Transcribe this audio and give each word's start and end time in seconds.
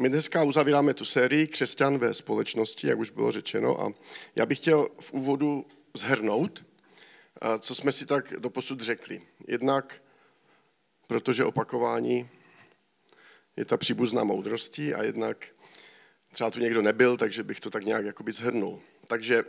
My 0.00 0.08
dneska 0.08 0.42
uzavíráme 0.42 0.94
tu 0.94 1.04
sérii 1.04 1.46
Křesťan 1.46 1.98
ve 1.98 2.14
společnosti, 2.14 2.86
jak 2.86 2.98
už 2.98 3.10
bylo 3.10 3.30
řečeno, 3.30 3.80
a 3.80 3.92
já 4.36 4.46
bych 4.46 4.58
chtěl 4.58 4.88
v 5.00 5.12
úvodu 5.12 5.66
zhrnout, 5.94 6.64
co 7.58 7.74
jsme 7.74 7.92
si 7.92 8.06
tak 8.06 8.32
doposud 8.38 8.80
řekli. 8.80 9.22
Jednak, 9.46 10.02
protože 11.06 11.44
opakování 11.44 12.28
je 13.56 13.64
ta 13.64 13.76
příbuzná 13.76 14.24
moudrosti 14.24 14.94
a 14.94 15.04
jednak 15.04 15.46
třeba 16.32 16.50
tu 16.50 16.60
někdo 16.60 16.82
nebyl, 16.82 17.16
takže 17.16 17.42
bych 17.42 17.60
to 17.60 17.70
tak 17.70 17.84
nějak 17.84 18.04
jakoby 18.04 18.32
zhrnul. 18.32 18.80
Takže 19.06 19.42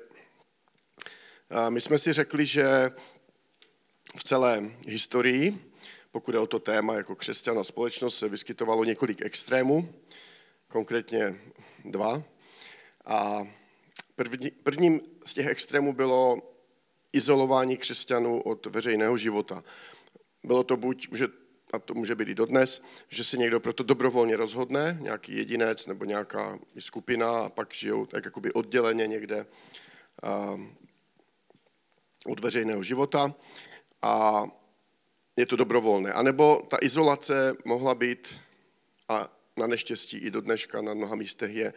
my 1.70 1.82
jsme 1.82 1.98
si 1.98 2.14
řekli, 2.14 2.46
že 2.46 2.92
v 4.18 4.24
celé 4.24 4.72
historii, 4.88 5.74
pokud 6.12 6.36
je 6.36 6.40
o 6.40 6.48
to 6.48 6.60
téma 6.60 6.94
jako 6.94 7.16
křesťan 7.16 7.60
a 7.60 7.64
společnost, 7.64 8.18
se 8.18 8.30
vyskytovalo 8.30 8.84
několik 8.84 9.22
extrémů, 9.22 9.94
konkrétně 10.70 11.36
dva. 11.86 12.24
A 13.06 13.48
první, 14.16 14.52
prvním 14.52 15.02
z 15.26 15.34
těch 15.34 15.48
extrémů 15.48 15.94
bylo 15.94 16.38
izolování 17.14 17.78
křesťanů 17.78 18.42
od 18.42 18.66
veřejného 18.66 19.18
života. 19.18 19.64
Bylo 20.44 20.64
to 20.64 20.78
buď, 20.78 21.08
že, 21.12 21.28
a 21.74 21.80
to 21.80 21.94
může 21.94 22.16
být 22.16 22.28
i 22.28 22.36
dodnes, 22.36 22.82
že 23.10 23.24
se 23.24 23.38
někdo 23.38 23.60
proto 23.60 23.84
dobrovolně 23.84 24.36
rozhodne, 24.36 24.98
nějaký 25.02 25.36
jedinec 25.38 25.88
nebo 25.88 26.06
nějaká 26.06 26.60
skupina 26.80 27.40
a 27.40 27.50
pak 27.50 27.74
žijou 27.74 28.06
tak 28.06 28.26
jakoby 28.26 28.54
odděleně 28.54 29.08
někde 29.08 29.46
od 32.26 32.40
veřejného 32.40 32.84
života 32.84 33.36
a 34.02 34.44
je 35.38 35.46
to 35.46 35.56
dobrovolné. 35.56 36.14
A 36.14 36.22
nebo 36.22 36.62
ta 36.68 36.78
izolace 36.82 37.54
mohla 37.66 37.96
být, 37.96 38.40
a 39.08 39.39
na 39.60 39.68
neštěstí 39.68 40.18
i 40.18 40.32
do 40.32 40.42
dneška 40.42 40.82
na 40.82 40.94
mnoha 40.94 41.16
místech 41.16 41.56
je 41.56 41.74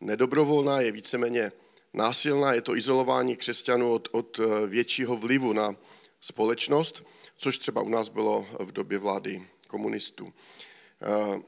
nedobrovolná, 0.00 0.80
je 0.80 0.92
víceméně 0.92 1.52
násilná, 1.94 2.52
je 2.52 2.62
to 2.62 2.76
izolování 2.76 3.36
křesťanů 3.36 3.92
od, 3.92 4.08
od 4.12 4.40
eh, 4.40 4.66
většího 4.66 5.16
vlivu 5.16 5.52
na 5.52 5.76
společnost, 6.20 7.04
což 7.36 7.58
třeba 7.58 7.82
u 7.82 7.88
nás 7.88 8.08
bylo 8.08 8.46
v 8.58 8.72
době 8.72 8.98
vlády 8.98 9.46
komunistů. 9.66 10.32
Eh, 11.02 11.40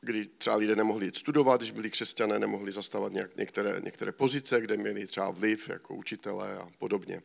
kdy 0.00 0.26
třeba 0.26 0.56
lidé 0.56 0.76
nemohli 0.76 1.06
jít 1.06 1.16
studovat, 1.16 1.60
když 1.60 1.70
byli 1.70 1.90
křesťané, 1.90 2.38
nemohli 2.38 2.72
zastávat 2.72 3.12
nějak, 3.12 3.36
některé, 3.36 3.80
některé 3.80 4.12
pozice, 4.12 4.60
kde 4.60 4.76
měli 4.76 5.06
třeba 5.06 5.30
vliv 5.30 5.68
jako 5.68 5.94
učitelé 5.94 6.58
a 6.58 6.68
podobně. 6.78 7.22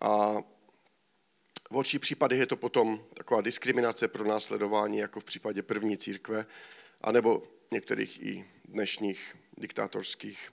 A 0.00 0.36
v 1.70 1.74
horších 1.74 2.00
případech 2.00 2.38
je 2.38 2.46
to 2.46 2.56
potom 2.56 3.04
taková 3.14 3.40
diskriminace 3.40 4.08
pro 4.08 4.24
následování, 4.24 4.98
jako 4.98 5.20
v 5.20 5.24
případě 5.24 5.62
první 5.62 5.96
církve, 5.96 6.46
anebo 7.00 7.42
některých 7.70 8.22
i 8.22 8.44
dnešních 8.64 9.36
diktátorských 9.56 10.50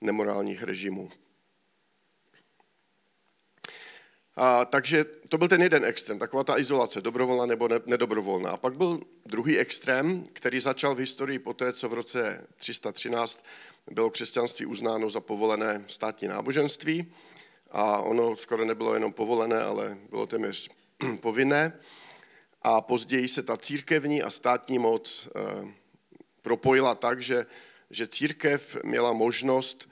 nemorálních 0.00 0.62
režimů. 0.62 1.10
A, 4.36 4.64
takže 4.64 5.04
to 5.04 5.38
byl 5.38 5.48
ten 5.48 5.62
jeden 5.62 5.84
extrém, 5.84 6.18
taková 6.18 6.44
ta 6.44 6.58
izolace, 6.58 7.00
dobrovolná 7.00 7.46
nebo 7.46 7.68
ne, 7.68 7.80
nedobrovolná. 7.86 8.50
A 8.50 8.56
pak 8.56 8.74
byl 8.74 9.00
druhý 9.26 9.58
extrém, 9.58 10.24
který 10.32 10.60
začal 10.60 10.94
v 10.94 10.98
historii 10.98 11.38
poté, 11.38 11.72
co 11.72 11.88
v 11.88 11.94
roce 11.94 12.46
313 12.56 13.44
bylo 13.90 14.10
křesťanství 14.10 14.66
uznáno 14.66 15.10
za 15.10 15.20
povolené 15.20 15.84
státní 15.86 16.28
náboženství. 16.28 17.12
A 17.72 17.98
ono 17.98 18.36
skoro 18.36 18.64
nebylo 18.64 18.94
jenom 18.94 19.12
povolené, 19.12 19.62
ale 19.62 19.98
bylo 20.10 20.26
téměř 20.26 20.70
povinné. 21.20 21.78
A 22.62 22.80
později 22.80 23.28
se 23.28 23.42
ta 23.42 23.56
církevní 23.56 24.22
a 24.22 24.30
státní 24.30 24.78
moc 24.78 25.28
eh, 25.36 25.74
propojila 26.42 26.94
tak, 26.94 27.22
že, 27.22 27.46
že 27.90 28.06
církev 28.06 28.76
měla 28.84 29.12
možnost 29.12 29.88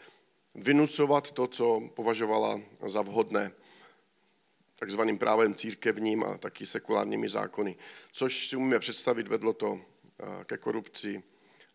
vynucovat 0.54 1.30
to, 1.30 1.46
co 1.46 1.80
považovala 1.94 2.60
za 2.86 3.02
vhodné 3.02 3.52
takzvaným 4.76 5.18
právem 5.18 5.54
církevním 5.54 6.24
a 6.24 6.38
taky 6.38 6.66
sekulárními 6.66 7.28
zákony. 7.28 7.76
Což 8.12 8.48
si 8.48 8.56
umíme 8.56 8.78
představit, 8.78 9.28
vedlo 9.28 9.52
to 9.52 9.80
eh, 9.80 10.44
ke 10.44 10.56
korupci, 10.56 11.22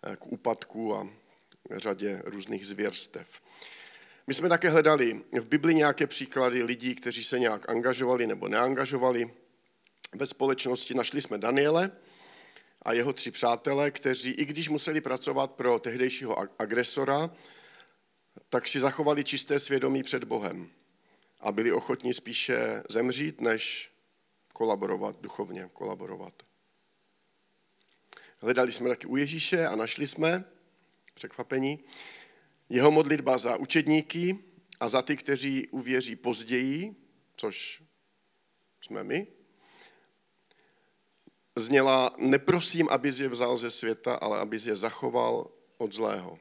eh, 0.03 0.15
k 0.15 0.25
úpadku 0.27 0.95
a 0.95 1.07
řadě 1.71 2.21
různých 2.25 2.67
zvěrstev. 2.67 3.41
My 4.27 4.33
jsme 4.33 4.49
také 4.49 4.69
hledali 4.69 5.21
v 5.31 5.45
Bibli 5.45 5.75
nějaké 5.75 6.07
příklady 6.07 6.63
lidí, 6.63 6.95
kteří 6.95 7.23
se 7.23 7.39
nějak 7.39 7.69
angažovali 7.69 8.27
nebo 8.27 8.47
neangažovali 8.47 9.33
ve 10.15 10.25
společnosti. 10.25 10.93
Našli 10.93 11.21
jsme 11.21 11.37
Daniele 11.37 11.91
a 12.81 12.93
jeho 12.93 13.13
tři 13.13 13.31
přátelé, 13.31 13.91
kteří, 13.91 14.31
i 14.31 14.45
když 14.45 14.69
museli 14.69 15.01
pracovat 15.01 15.51
pro 15.51 15.79
tehdejšího 15.79 16.61
agresora, 16.61 17.35
tak 18.49 18.67
si 18.67 18.79
zachovali 18.79 19.23
čisté 19.23 19.59
svědomí 19.59 20.03
před 20.03 20.23
Bohem 20.23 20.69
a 21.39 21.51
byli 21.51 21.71
ochotní 21.71 22.13
spíše 22.13 22.83
zemřít, 22.89 23.41
než 23.41 23.91
kolaborovat, 24.53 25.21
duchovně 25.21 25.69
kolaborovat. 25.73 26.33
Hledali 28.41 28.71
jsme 28.71 28.89
taky 28.89 29.07
u 29.07 29.17
Ježíše 29.17 29.67
a 29.67 29.75
našli 29.75 30.07
jsme, 30.07 30.43
překvapení, 31.13 31.79
jeho 32.69 32.91
modlitba 32.91 33.37
za 33.37 33.57
učedníky 33.57 34.39
a 34.79 34.89
za 34.89 35.01
ty, 35.01 35.17
kteří 35.17 35.67
uvěří 35.67 36.15
později, 36.15 36.95
což 37.35 37.83
jsme 38.81 39.03
my, 39.03 39.27
zněla, 41.55 42.15
neprosím, 42.17 42.89
abys 42.89 43.19
je 43.19 43.29
vzal 43.29 43.57
ze 43.57 43.71
světa, 43.71 44.15
ale 44.15 44.39
abys 44.39 44.65
je 44.65 44.75
zachoval 44.75 45.51
od 45.77 45.93
zlého. 45.93 46.39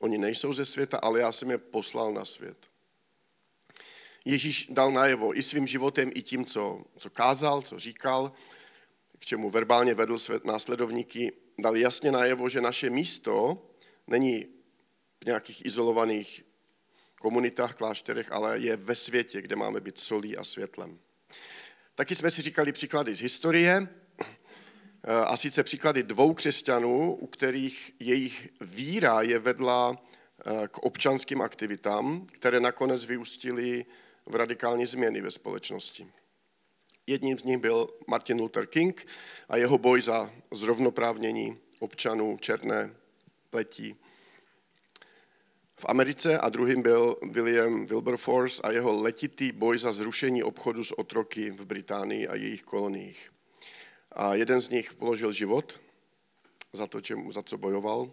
Oni 0.00 0.18
nejsou 0.18 0.52
ze 0.52 0.64
světa, 0.64 0.98
ale 0.98 1.20
já 1.20 1.32
jsem 1.32 1.50
je 1.50 1.58
poslal 1.58 2.12
na 2.12 2.24
svět. 2.24 2.70
Ježíš 4.24 4.66
dal 4.70 4.90
najevo 4.90 5.38
i 5.38 5.42
svým 5.42 5.66
životem, 5.66 6.10
i 6.14 6.22
tím, 6.22 6.44
co, 6.44 6.84
co 6.96 7.10
kázal, 7.10 7.62
co 7.62 7.78
říkal, 7.78 8.32
k 9.18 9.26
čemu 9.26 9.50
verbálně 9.50 9.94
vedl 9.94 10.18
svět 10.18 10.44
následovníky, 10.44 11.32
dal 11.58 11.76
jasně 11.76 12.12
najevo, 12.12 12.48
že 12.48 12.60
naše 12.60 12.90
místo 12.90 13.66
není 14.06 14.53
nějakých 15.26 15.66
izolovaných 15.66 16.44
komunitách, 17.20 17.74
klášterech, 17.74 18.32
ale 18.32 18.58
je 18.58 18.76
ve 18.76 18.94
světě, 18.94 19.42
kde 19.42 19.56
máme 19.56 19.80
být 19.80 19.98
solí 19.98 20.36
a 20.36 20.44
světlem. 20.44 20.98
Taky 21.94 22.14
jsme 22.14 22.30
si 22.30 22.42
říkali 22.42 22.72
příklady 22.72 23.14
z 23.14 23.20
historie, 23.20 23.88
a 25.26 25.36
sice 25.36 25.62
příklady 25.62 26.02
dvou 26.02 26.34
křesťanů, 26.34 27.14
u 27.14 27.26
kterých 27.26 27.92
jejich 28.00 28.48
víra 28.60 29.22
je 29.22 29.38
vedla 29.38 29.96
eh, 29.96 30.68
k 30.68 30.78
občanským 30.78 31.42
aktivitám, 31.42 32.26
které 32.26 32.60
nakonec 32.60 33.04
vyústily 33.04 33.86
v 34.26 34.36
radikální 34.36 34.86
změny 34.86 35.20
ve 35.20 35.30
společnosti. 35.30 36.06
Jedním 37.06 37.38
z 37.38 37.44
nich 37.44 37.58
byl 37.58 37.88
Martin 38.08 38.40
Luther 38.40 38.66
King 38.66 39.06
a 39.48 39.56
jeho 39.56 39.78
boj 39.78 40.00
za 40.00 40.32
zrovnoprávnění 40.52 41.58
občanů 41.78 42.38
černé 42.40 42.94
pletí 43.50 43.96
v 45.76 45.84
Americe 45.88 46.38
a 46.38 46.48
druhým 46.48 46.82
byl 46.82 47.16
William 47.22 47.86
Wilberforce 47.86 48.62
a 48.62 48.70
jeho 48.70 49.02
letitý 49.02 49.52
boj 49.52 49.78
za 49.78 49.92
zrušení 49.92 50.42
obchodu 50.42 50.84
s 50.84 50.98
otroky 50.98 51.50
v 51.50 51.64
Británii 51.64 52.28
a 52.28 52.34
jejich 52.34 52.62
koloniích. 52.62 53.32
A 54.12 54.34
jeden 54.34 54.60
z 54.60 54.68
nich 54.68 54.94
položil 54.94 55.32
život 55.32 55.80
za 56.72 56.86
to, 56.86 57.00
čemu, 57.00 57.32
za 57.32 57.42
co 57.42 57.58
bojoval, 57.58 58.10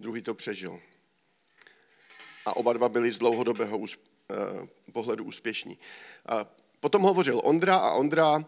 druhý 0.00 0.22
to 0.22 0.34
přežil. 0.34 0.80
A 2.46 2.56
oba 2.56 2.72
dva 2.72 2.88
byli 2.88 3.10
z 3.12 3.18
dlouhodobého 3.18 3.78
Eh, 4.30 4.68
pohledu 4.92 5.24
úspěšní. 5.24 5.78
Potom 6.80 7.02
hovořil 7.02 7.40
Ondra 7.44 7.76
a 7.76 7.92
Ondra 7.92 8.44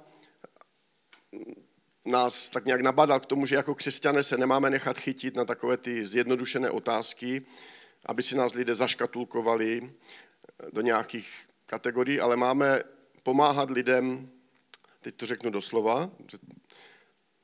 nás 2.08 2.50
tak 2.50 2.64
nějak 2.64 2.80
nabadal 2.80 3.20
k 3.20 3.26
tomu, 3.26 3.46
že 3.46 3.56
jako 3.56 3.74
křesťané 3.74 4.22
se 4.22 4.36
nemáme 4.36 4.70
nechat 4.70 4.98
chytit 4.98 5.36
na 5.36 5.44
takové 5.44 5.76
ty 5.76 6.06
zjednodušené 6.06 6.70
otázky, 6.70 7.46
aby 8.06 8.22
si 8.22 8.36
nás 8.36 8.54
lidé 8.54 8.74
zaškatulkovali 8.74 9.94
do 10.72 10.80
nějakých 10.80 11.48
kategorií, 11.66 12.20
ale 12.20 12.36
máme 12.36 12.82
pomáhat 13.22 13.70
lidem, 13.70 14.30
teď 15.00 15.14
to 15.14 15.26
řeknu 15.26 15.50
doslova, 15.50 16.10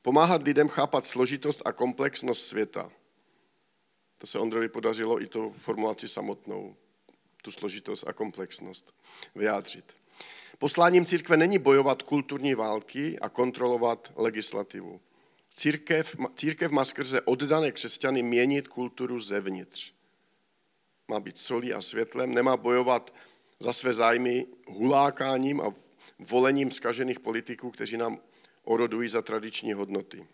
pomáhat 0.01 0.43
lidem 0.43 0.67
chápat 0.67 1.05
složitost 1.05 1.61
a 1.65 1.71
komplexnost 1.71 2.47
světa. 2.47 2.91
To 4.17 4.27
se 4.27 4.39
Ondrovi 4.39 4.69
podařilo 4.69 5.21
i 5.21 5.27
to 5.27 5.53
formulaci 5.57 6.07
samotnou 6.07 6.75
tu 7.41 7.51
složitost 7.51 8.07
a 8.07 8.13
komplexnost 8.13 8.93
vyjádřit. 9.35 10.04
Posláním 10.59 11.05
církve 11.05 11.37
není 11.37 11.57
bojovat 11.57 12.01
kulturní 12.01 12.55
války 12.55 13.19
a 13.19 13.29
kontrolovat 13.29 14.13
legislativu. 14.15 15.01
Církev, 15.49 16.15
církev 16.35 16.71
má 16.71 16.85
skrze 16.85 17.21
oddané 17.21 17.71
křesťany 17.71 18.23
měnit 18.23 18.67
kulturu 18.67 19.19
zevnitř. 19.19 19.93
Má 21.07 21.19
být 21.19 21.37
solí 21.37 21.73
a 21.73 21.81
světlem, 21.81 22.33
nemá 22.33 22.57
bojovat 22.57 23.13
za 23.59 23.73
své 23.73 23.93
zájmy 23.93 24.45
hulákáním 24.67 25.61
a 25.61 25.71
volením 26.19 26.71
zkažených 26.71 27.19
politiků, 27.19 27.71
kteří 27.71 27.97
nám 27.97 28.19
orodují 28.63 29.09
za 29.09 29.21
tradiční 29.21 29.73
hodnoty. 29.73 30.27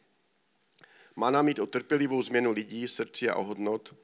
Má 1.15 1.31
nám 1.31 1.45
mít 1.45 1.59
o 1.59 1.65
trpělivou 1.65 2.21
změnu 2.21 2.51
lidí, 2.51 2.87
srdcí 2.87 3.29
a 3.29 3.35
o 3.35 3.43
hodnot, 3.43 3.95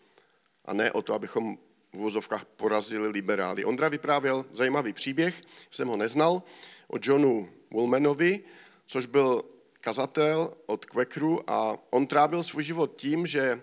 a 0.65 0.73
ne 0.73 0.91
o 0.91 1.01
to, 1.01 1.13
abychom 1.13 1.57
v 1.97 2.45
porazili 2.55 3.07
liberály. 3.07 3.65
Ondra 3.65 3.89
vyprávěl 3.89 4.45
zajímavý 4.51 4.93
příběh, 4.93 5.41
jsem 5.71 5.87
ho 5.87 5.97
neznal, 5.97 6.43
o 6.87 6.97
Johnu 7.01 7.49
Woolmanovi, 7.71 8.43
což 8.85 9.05
byl 9.05 9.43
kazatel 9.81 10.53
od 10.65 10.85
Quakeru 10.85 11.49
a 11.49 11.77
on 11.89 12.07
trávil 12.07 12.43
svůj 12.43 12.63
život 12.63 12.95
tím, 12.95 13.27
že 13.27 13.61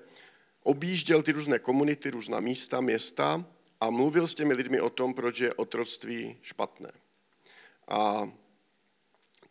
objížděl 0.62 1.22
ty 1.22 1.32
různé 1.32 1.58
komunity, 1.58 2.10
různá 2.10 2.40
místa, 2.40 2.80
města 2.80 3.44
a 3.80 3.90
mluvil 3.90 4.26
s 4.26 4.34
těmi 4.34 4.54
lidmi 4.54 4.80
o 4.80 4.90
tom, 4.90 5.14
proč 5.14 5.40
je 5.40 5.54
otroctví 5.54 6.38
špatné. 6.42 6.92
A 7.88 8.30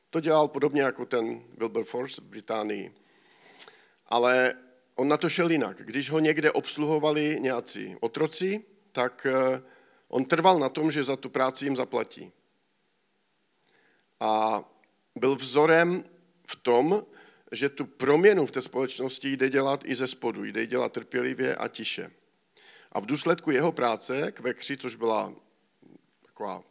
to 0.10 0.20
dělal 0.20 0.48
podobně 0.48 0.82
jako 0.82 1.06
ten 1.06 1.44
Wilberforce 1.58 2.22
v 2.22 2.26
Británii. 2.26 2.94
Ale 4.08 4.54
on 4.96 5.08
na 5.08 5.18
to 5.18 5.30
šel 5.30 5.52
jinak. 5.52 5.78
Když 5.78 6.10
ho 6.10 6.20
někde 6.20 6.52
obsluhovali 6.52 7.38
nějací 7.40 7.96
otroci, 8.00 8.66
tak 8.94 9.26
eh, 9.26 9.62
on 10.08 10.26
trval 10.26 10.60
na 10.60 10.70
tom, 10.70 10.92
že 10.92 11.04
za 11.04 11.16
tu 11.16 11.30
práci 11.30 11.66
jim 11.66 11.76
zaplatí. 11.76 12.32
A 14.20 14.64
byl 15.16 15.36
vzorem 15.36 16.04
v 16.48 16.56
tom, 16.56 17.06
že 17.52 17.70
tu 17.70 17.86
proměnu 17.86 18.46
v 18.46 18.52
té 18.52 18.62
společnosti 18.62 19.32
jde 19.34 19.50
dělat 19.50 19.82
i 19.86 19.96
ze 19.96 20.08
spodu, 20.08 20.44
jde 20.44 20.68
dělat 20.68 20.92
trpělivě 20.92 21.56
a 21.56 21.68
tiše. 21.68 22.12
A 22.92 23.00
v 23.00 23.06
důsledku 23.06 23.52
jeho 23.52 23.72
práce, 23.72 24.32
kvekři, 24.32 24.78
což 24.78 24.96
byla 24.96 25.34
taková, 26.26 26.64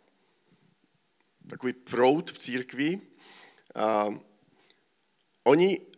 takový 1.50 1.72
prout 1.72 2.30
v 2.30 2.38
církvi, 2.38 3.00
a, 3.74 4.08
oni 5.44 5.92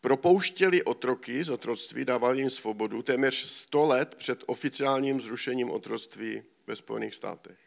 propouštěli 0.00 0.82
otroky 0.82 1.44
z 1.44 1.50
otroctví, 1.50 2.04
dávali 2.04 2.38
jim 2.38 2.50
svobodu 2.50 3.02
téměř 3.02 3.34
100 3.34 3.84
let 3.84 4.14
před 4.14 4.44
oficiálním 4.46 5.20
zrušením 5.20 5.70
otroctví 5.70 6.42
ve 6.66 6.76
Spojených 6.76 7.14
státech. 7.14 7.58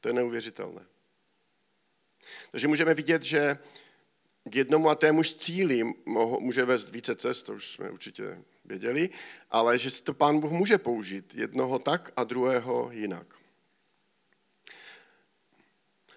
To 0.00 0.08
je 0.08 0.12
neuvěřitelné. 0.12 0.86
Takže 2.50 2.68
můžeme 2.68 2.94
vidět, 2.94 3.22
že 3.22 3.58
k 4.44 4.56
jednomu 4.56 4.90
a 4.90 4.94
témuž 4.94 5.34
cíli 5.34 5.82
může 6.38 6.64
vést 6.64 6.90
více 6.90 7.14
cest, 7.14 7.42
to 7.42 7.52
už 7.52 7.68
jsme 7.68 7.90
určitě 7.90 8.42
věděli, 8.64 9.10
ale 9.50 9.78
že 9.78 10.02
to 10.02 10.14
pán 10.14 10.40
Bůh 10.40 10.52
může 10.52 10.78
použít 10.78 11.34
jednoho 11.34 11.78
tak 11.78 12.12
a 12.16 12.24
druhého 12.24 12.90
jinak. 12.92 13.34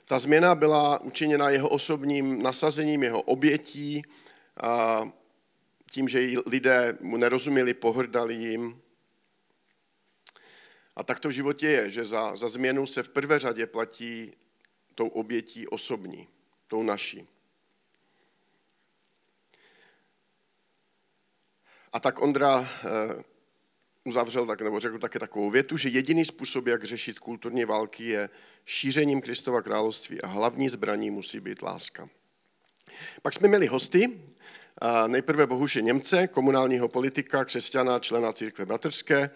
Ta 0.05 0.19
změna 0.19 0.55
byla 0.55 1.01
učiněna 1.01 1.49
jeho 1.49 1.69
osobním 1.69 2.43
nasazením, 2.43 3.03
jeho 3.03 3.21
obětí, 3.21 4.01
a 4.61 5.11
tím, 5.93 6.09
že 6.09 6.33
lidé 6.45 6.97
mu 7.01 7.17
nerozuměli, 7.17 7.73
pohrdali 7.73 8.33
jim. 8.33 8.75
A 10.95 11.03
tak 11.03 11.19
to 11.19 11.29
v 11.29 11.31
životě 11.31 11.67
je, 11.67 11.89
že 11.89 12.05
za, 12.05 12.35
za 12.35 12.47
změnu 12.47 12.87
se 12.87 13.03
v 13.03 13.09
prvé 13.09 13.39
řadě 13.39 13.67
platí 13.67 14.33
tou 14.95 15.07
obětí 15.07 15.67
osobní, 15.67 16.27
tou 16.67 16.83
naší. 16.83 17.27
A 21.91 21.99
tak 21.99 22.21
Ondra 22.21 22.69
eh, 22.69 23.23
uzavřel 24.03 24.45
tak, 24.45 24.61
nebo 24.61 24.79
řekl 24.79 24.99
také 24.99 25.19
takovou 25.19 25.49
větu, 25.49 25.77
že 25.77 25.89
jediný 25.89 26.25
způsob, 26.25 26.67
jak 26.67 26.83
řešit 26.83 27.19
kulturní 27.19 27.65
války, 27.65 28.03
je 28.05 28.29
šířením 28.65 29.21
Kristova 29.21 29.61
království 29.61 30.21
a 30.21 30.27
hlavní 30.27 30.69
zbraní 30.69 31.09
musí 31.09 31.39
být 31.39 31.61
láska. 31.61 32.09
Pak 33.21 33.33
jsme 33.33 33.47
měli 33.47 33.67
hosty, 33.67 34.19
nejprve 35.07 35.47
Bohuše 35.47 35.81
Němce, 35.81 36.27
komunálního 36.27 36.87
politika, 36.87 37.45
křesťana, 37.45 37.99
člena 37.99 38.33
církve 38.33 38.65
bratrské, 38.65 39.29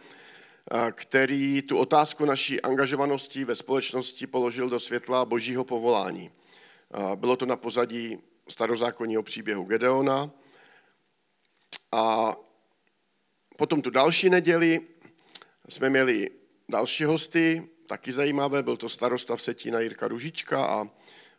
který 0.92 1.62
tu 1.62 1.78
otázku 1.78 2.26
naší 2.26 2.62
angažovanosti 2.62 3.44
ve 3.44 3.56
společnosti 3.56 4.28
položil 4.28 4.70
do 4.70 4.80
světla 4.80 5.26
božího 5.26 5.64
povolání. 5.64 6.32
Bylo 7.16 7.36
to 7.36 7.46
na 7.46 7.56
pozadí 7.56 8.18
starozákonního 8.50 9.24
příběhu 9.24 9.64
Gedeona. 9.64 10.32
A 11.92 12.36
potom 13.58 13.82
tu 13.82 13.90
další 13.90 14.30
neděli 14.30 14.80
jsme 15.70 15.90
měli 15.90 16.30
další 16.70 17.04
hosty, 17.04 17.70
taky 17.88 18.12
zajímavé, 18.12 18.64
byl 18.64 18.78
to 18.78 18.90
starosta 18.90 19.36
v 19.36 19.42
Setína 19.42 19.80
Jirka 19.80 20.08
Ružička 20.08 20.66
a 20.66 20.90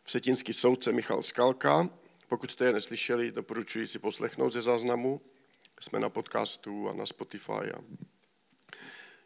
vsetínský 0.03 0.53
soudce 0.53 0.91
Michal 0.91 1.23
Skalka. 1.23 1.89
Pokud 2.29 2.51
jste 2.51 2.65
je 2.65 2.73
neslyšeli, 2.73 3.31
doporučuji 3.31 3.87
si 3.87 3.99
poslechnout 3.99 4.53
ze 4.53 4.61
záznamu. 4.61 5.21
Jsme 5.79 5.99
na 5.99 6.09
podcastu 6.09 6.89
a 6.89 6.93
na 6.93 7.05
Spotify 7.05 7.51
a 7.51 7.81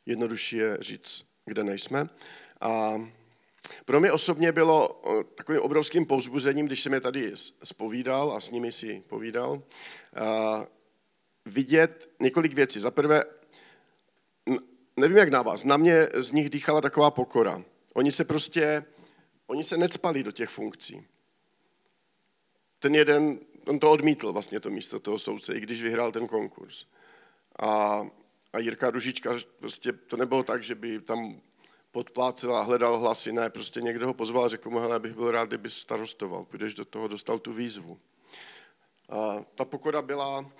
jednodušší 0.05 0.57
je 0.57 0.77
říct, 0.81 1.25
kde 1.45 1.63
nejsme. 1.63 2.09
A 2.61 3.01
pro 3.85 3.99
mě 3.99 4.11
osobně 4.11 4.51
bylo 4.51 5.01
takovým 5.35 5.61
obrovským 5.61 6.05
povzbuzením, 6.05 6.65
když 6.65 6.81
jsem 6.81 6.93
je 6.93 7.01
tady 7.01 7.33
spovídal 7.63 8.31
a 8.31 8.39
s 8.39 8.51
nimi 8.51 8.71
si 8.71 9.03
povídal, 9.07 9.63
vidět 11.45 12.09
několik 12.19 12.53
věcí. 12.53 12.79
Za 12.79 12.91
prvé, 12.91 13.23
nevím 14.97 15.17
jak 15.17 15.29
na 15.29 15.41
vás, 15.41 15.63
na 15.63 15.77
mě 15.77 16.09
z 16.13 16.31
nich 16.31 16.49
dýchala 16.49 16.81
taková 16.81 17.11
pokora. 17.11 17.63
Oni 17.93 18.11
se 18.11 18.25
prostě, 18.25 18.85
oni 19.47 19.63
se 19.63 19.77
necpali 19.77 20.23
do 20.23 20.31
těch 20.31 20.49
funkcí. 20.49 21.07
Ten 22.83 22.95
jeden, 22.95 23.39
on 23.67 23.79
to 23.79 23.91
odmítl 23.91 24.31
vlastně 24.31 24.59
to 24.59 24.69
místo 24.69 24.99
toho 24.99 25.19
soudce, 25.19 25.53
i 25.53 25.59
když 25.59 25.83
vyhrál 25.83 26.11
ten 26.11 26.27
konkurs. 26.27 26.85
A, 27.59 28.01
a 28.53 28.59
Jirka 28.59 28.89
Ružička, 28.89 29.33
prostě 29.59 29.93
to 29.93 30.17
nebylo 30.17 30.43
tak, 30.43 30.63
že 30.63 30.75
by 30.75 31.01
tam 31.01 31.41
podplácel 31.91 32.55
a 32.55 32.61
hledal 32.61 32.99
hlasy, 32.99 33.31
ne, 33.31 33.49
prostě 33.49 33.81
někdo 33.81 34.07
ho 34.07 34.13
pozval 34.13 34.45
a 34.45 34.47
řekl 34.47 34.69
mu, 34.69 34.79
hele, 34.79 34.99
bych 34.99 35.13
byl 35.13 35.31
rád, 35.31 35.45
kdyby 35.45 35.69
starostoval, 35.69 36.45
půjdeš 36.45 36.73
do 36.73 36.85
toho, 36.85 37.07
dostal 37.07 37.39
tu 37.39 37.53
výzvu. 37.53 37.99
A 39.09 39.45
ta 39.55 39.65
pokora 39.65 40.01
byla 40.01 40.51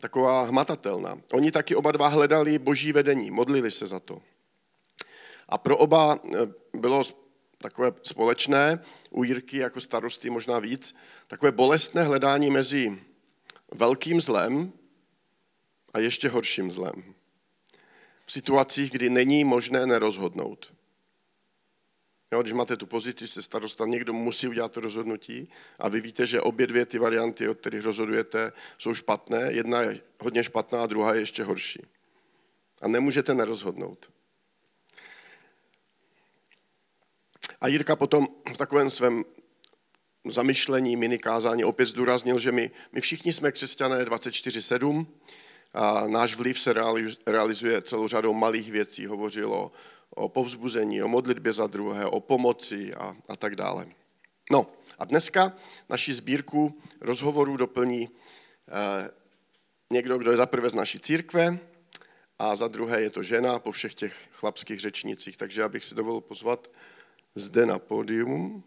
taková 0.00 0.42
hmatatelná. 0.42 1.20
Oni 1.32 1.52
taky 1.52 1.76
oba 1.76 1.92
dva 1.92 2.08
hledali 2.08 2.58
boží 2.58 2.92
vedení, 2.92 3.30
modlili 3.30 3.70
se 3.70 3.86
za 3.86 4.00
to. 4.00 4.22
A 5.48 5.58
pro 5.58 5.76
oba 5.76 6.18
eh, 6.24 6.78
bylo 6.78 7.02
takové 7.64 7.92
společné, 8.02 8.78
u 9.10 9.24
Jirky 9.24 9.58
jako 9.58 9.80
starosty 9.80 10.30
možná 10.30 10.58
víc, 10.58 10.94
takové 11.26 11.52
bolestné 11.52 12.02
hledání 12.02 12.50
mezi 12.50 13.00
velkým 13.72 14.20
zlem 14.20 14.72
a 15.92 15.98
ještě 15.98 16.28
horším 16.28 16.70
zlem. 16.70 17.14
V 18.26 18.32
situacích, 18.32 18.90
kdy 18.92 19.10
není 19.10 19.44
možné 19.44 19.86
nerozhodnout. 19.86 20.74
Jo, 22.32 22.42
když 22.42 22.52
máte 22.52 22.76
tu 22.76 22.86
pozici 22.86 23.28
se 23.28 23.42
starosta, 23.42 23.84
někdo 23.86 24.12
musí 24.12 24.48
udělat 24.48 24.72
to 24.72 24.80
rozhodnutí 24.80 25.48
a 25.78 25.88
vy 25.88 26.00
víte, 26.00 26.26
že 26.26 26.40
obě 26.40 26.66
dvě 26.66 26.86
ty 26.86 26.98
varianty, 26.98 27.48
o 27.48 27.54
kterých 27.54 27.84
rozhodujete, 27.84 28.52
jsou 28.78 28.94
špatné. 28.94 29.52
Jedna 29.52 29.80
je 29.80 30.00
hodně 30.20 30.44
špatná 30.44 30.82
a 30.82 30.86
druhá 30.86 31.14
je 31.14 31.20
ještě 31.20 31.44
horší. 31.44 31.82
A 32.82 32.88
nemůžete 32.88 33.34
nerozhodnout. 33.34 34.10
A 37.64 37.68
Jirka 37.68 37.96
potom 37.96 38.28
v 38.54 38.56
takovém 38.56 38.90
svém 38.90 39.24
zamyšlení, 40.28 40.96
minikázání 40.96 41.64
opět 41.64 41.86
zdůraznil, 41.86 42.38
že 42.38 42.52
my, 42.52 42.70
my 42.92 43.00
všichni 43.00 43.32
jsme 43.32 43.52
křesťané 43.52 44.04
24-7 44.04 45.06
a 45.74 46.06
náš 46.06 46.36
vliv 46.36 46.60
se 46.60 46.74
realizuje 47.26 47.82
celou 47.82 48.08
řadou 48.08 48.34
malých 48.34 48.70
věcí. 48.70 49.06
Hovořil 49.06 49.52
o 49.52 49.72
o 50.14 50.28
povzbuzení, 50.28 51.02
o 51.02 51.08
modlitbě 51.08 51.52
za 51.52 51.66
druhé, 51.66 52.06
o 52.06 52.20
pomoci 52.20 52.94
a, 52.94 53.16
a 53.28 53.36
tak 53.36 53.56
dále. 53.56 53.86
No 54.52 54.66
a 54.98 55.04
dneska 55.04 55.52
naši 55.88 56.14
sbírku 56.14 56.80
rozhovorů 57.00 57.56
doplní 57.56 58.08
eh, 58.68 59.10
někdo, 59.92 60.18
kdo 60.18 60.30
je 60.30 60.36
za 60.36 60.46
prvé 60.46 60.70
z 60.70 60.74
naší 60.74 61.00
církve 61.00 61.58
a 62.38 62.56
za 62.56 62.68
druhé 62.68 63.02
je 63.02 63.10
to 63.10 63.22
žena 63.22 63.58
po 63.58 63.70
všech 63.70 63.94
těch 63.94 64.28
chlapských 64.32 64.80
řečnicích. 64.80 65.36
Takže 65.36 65.60
já 65.60 65.68
bych 65.68 65.84
si 65.84 65.94
dovolil 65.94 66.20
pozvat 66.20 66.68
zde 67.34 67.66
na 67.66 67.78
pódium 67.78 68.64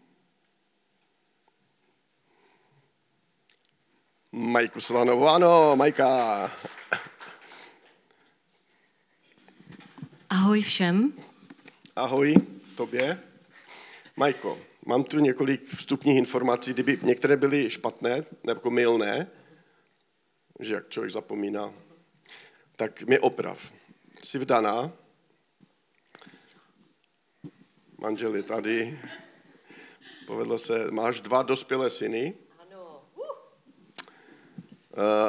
Majku 4.32 4.80
Slanovou. 4.80 5.28
Ano, 5.28 5.76
Majka. 5.76 6.50
Ahoj 10.30 10.60
všem. 10.62 11.12
Ahoj 11.96 12.34
tobě. 12.76 13.22
Majko, 14.16 14.58
mám 14.86 15.04
tu 15.04 15.18
několik 15.18 15.74
vstupních 15.74 16.16
informací, 16.16 16.72
kdyby 16.72 16.98
některé 17.02 17.36
byly 17.36 17.70
špatné 17.70 18.24
nebo 18.44 18.70
mylné, 18.70 19.30
že 20.60 20.74
jak 20.74 20.88
člověk 20.88 21.12
zapomíná, 21.12 21.72
tak 22.76 23.02
mě 23.02 23.20
oprav. 23.20 23.72
Jsi 24.22 24.38
vdaná, 24.38 24.92
manžel 27.98 28.36
je 28.36 28.42
tady, 28.42 29.00
povedlo 30.26 30.58
se, 30.58 30.90
máš 30.90 31.20
dva 31.20 31.42
dospělé 31.42 31.90
syny. 31.90 32.34
Ano. 32.58 33.02
Uh, 33.22 33.26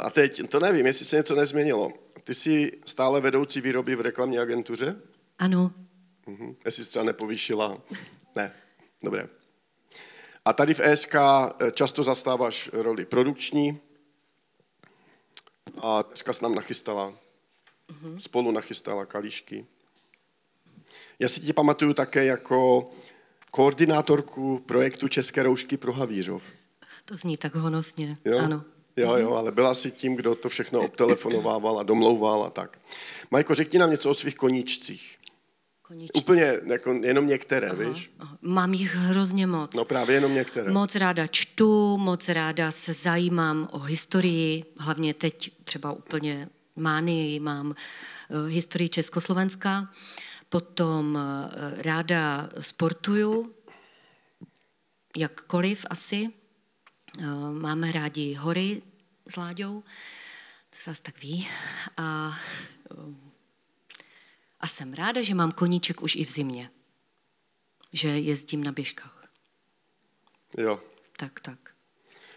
a 0.04 0.10
teď, 0.10 0.50
to 0.50 0.60
nevím, 0.60 0.86
jestli 0.86 1.06
se 1.06 1.18
něco 1.18 1.36
nezměnilo. 1.36 1.94
Ty 2.24 2.36
jsi 2.36 2.80
stále 2.86 3.22
vedoucí 3.22 3.62
výroby 3.62 3.96
v 3.96 4.02
reklamní 4.02 4.40
agentuře? 4.40 5.02
Ano. 5.40 5.74
Uh-huh. 6.28 6.56
Jestli 6.66 6.86
jsi 6.86 6.90
třeba 6.90 7.06
nepovýšila? 7.06 7.82
Ne. 8.36 8.54
Dobré. 9.04 9.28
A 10.46 10.54
tady 10.54 10.74
v 10.74 10.80
ESK 10.80 11.16
často 11.74 12.04
zastáváš 12.04 12.70
roli 12.74 13.06
produkční. 13.06 13.80
A 15.82 16.02
dneska 16.02 16.34
jsi 16.34 16.44
nám 16.44 16.56
nachystala, 16.56 17.14
uh-huh. 17.88 18.18
spolu 18.18 18.52
nachystala 18.52 19.06
kalíšky. 19.06 19.66
Já 21.20 21.30
si 21.30 21.42
tě 21.42 21.54
pamatuju 21.54 21.94
také 21.94 22.26
jako 22.26 22.90
koordinátorku 23.52 24.64
projektu 24.66 25.08
České 25.08 25.44
roušky 25.44 25.78
pro 25.78 25.94
Havířov. 25.94 26.44
To 27.06 27.18
zní 27.18 27.38
tak 27.38 27.56
honosně, 27.56 28.18
jo? 28.26 28.38
ano. 28.38 28.64
Jo, 28.98 29.16
jo, 29.16 29.34
ale 29.34 29.52
byla 29.52 29.74
si 29.74 29.92
tím, 29.92 30.16
kdo 30.16 30.36
to 30.36 30.50
všechno 30.50 30.80
obtelefonovával 30.80 31.80
a 31.80 31.84
domlouval 31.84 32.44
a 32.44 32.50
tak. 32.50 32.80
Majko, 33.32 33.56
řekni 33.56 33.80
nám 33.80 33.92
něco 33.92 34.10
o 34.10 34.14
svých 34.14 34.36
koníčcích. 34.36 35.18
Koníčci. 35.82 36.20
Úplně 36.20 36.58
jako 36.66 36.94
jenom 36.94 37.28
některé, 37.28 37.70
aha, 37.70 37.90
víš? 37.90 38.12
Aha. 38.20 38.38
Mám 38.42 38.74
jich 38.74 38.96
hrozně 38.96 39.48
moc. 39.48 39.76
No 39.76 39.86
právě 39.86 40.16
jenom 40.16 40.34
některé. 40.34 40.72
Moc 40.72 40.96
ráda 40.96 41.28
čtu, 41.28 41.98
moc 41.98 42.30
ráda 42.30 42.72
se 42.72 42.94
zajímám 42.94 43.68
o 43.72 43.80
historii, 43.80 44.64
hlavně 44.78 45.14
teď 45.14 45.52
třeba 45.64 45.92
úplně 45.92 46.50
mánii 46.76 47.40
mám 47.40 47.68
uh, 47.68 48.48
historii 48.48 48.90
Československa. 48.90 49.90
Potom 50.50 51.16
uh, 51.16 51.82
ráda 51.82 52.50
sportuju, 52.60 53.56
jakkoliv 55.18 55.86
asi. 55.90 56.30
Uh, 57.18 57.54
máme 57.54 57.92
rádi 57.92 58.34
hory 58.34 58.82
s 59.28 59.36
Láďou, 59.36 59.84
to 60.70 60.76
se 60.78 60.90
zase 60.90 61.02
tak 61.02 61.22
ví. 61.22 61.48
A 61.98 62.34
a 64.60 64.68
jsem 64.68 64.94
ráda, 64.94 65.22
že 65.22 65.36
mám 65.36 65.52
koníček 65.52 66.02
už 66.02 66.16
i 66.16 66.26
v 66.26 66.30
zimě. 66.30 66.70
Že 67.94 68.08
jezdím 68.08 68.64
na 68.64 68.72
běžkách. 68.72 69.28
Jo. 70.58 70.82
Tak, 71.18 71.40
tak. 71.40 71.60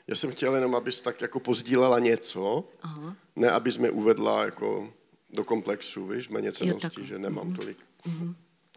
Já 0.06 0.14
jsem 0.14 0.32
chtěl 0.32 0.54
jenom, 0.54 0.74
abys 0.74 1.00
tak 1.00 1.20
jako 1.20 1.40
pozdílela 1.40 1.98
něco, 1.98 2.68
Aha. 2.82 3.16
ne 3.36 3.50
abys 3.50 3.78
mě 3.78 3.90
uvedla 3.90 4.44
jako 4.44 4.94
do 5.30 5.44
komplexu, 5.44 6.06
víš, 6.06 6.28
méněcenosti, 6.28 7.04
že 7.04 7.18
nemám 7.18 7.52
mm-hmm. 7.52 7.56
tolik 7.56 7.78
mm-hmm. 8.06 8.34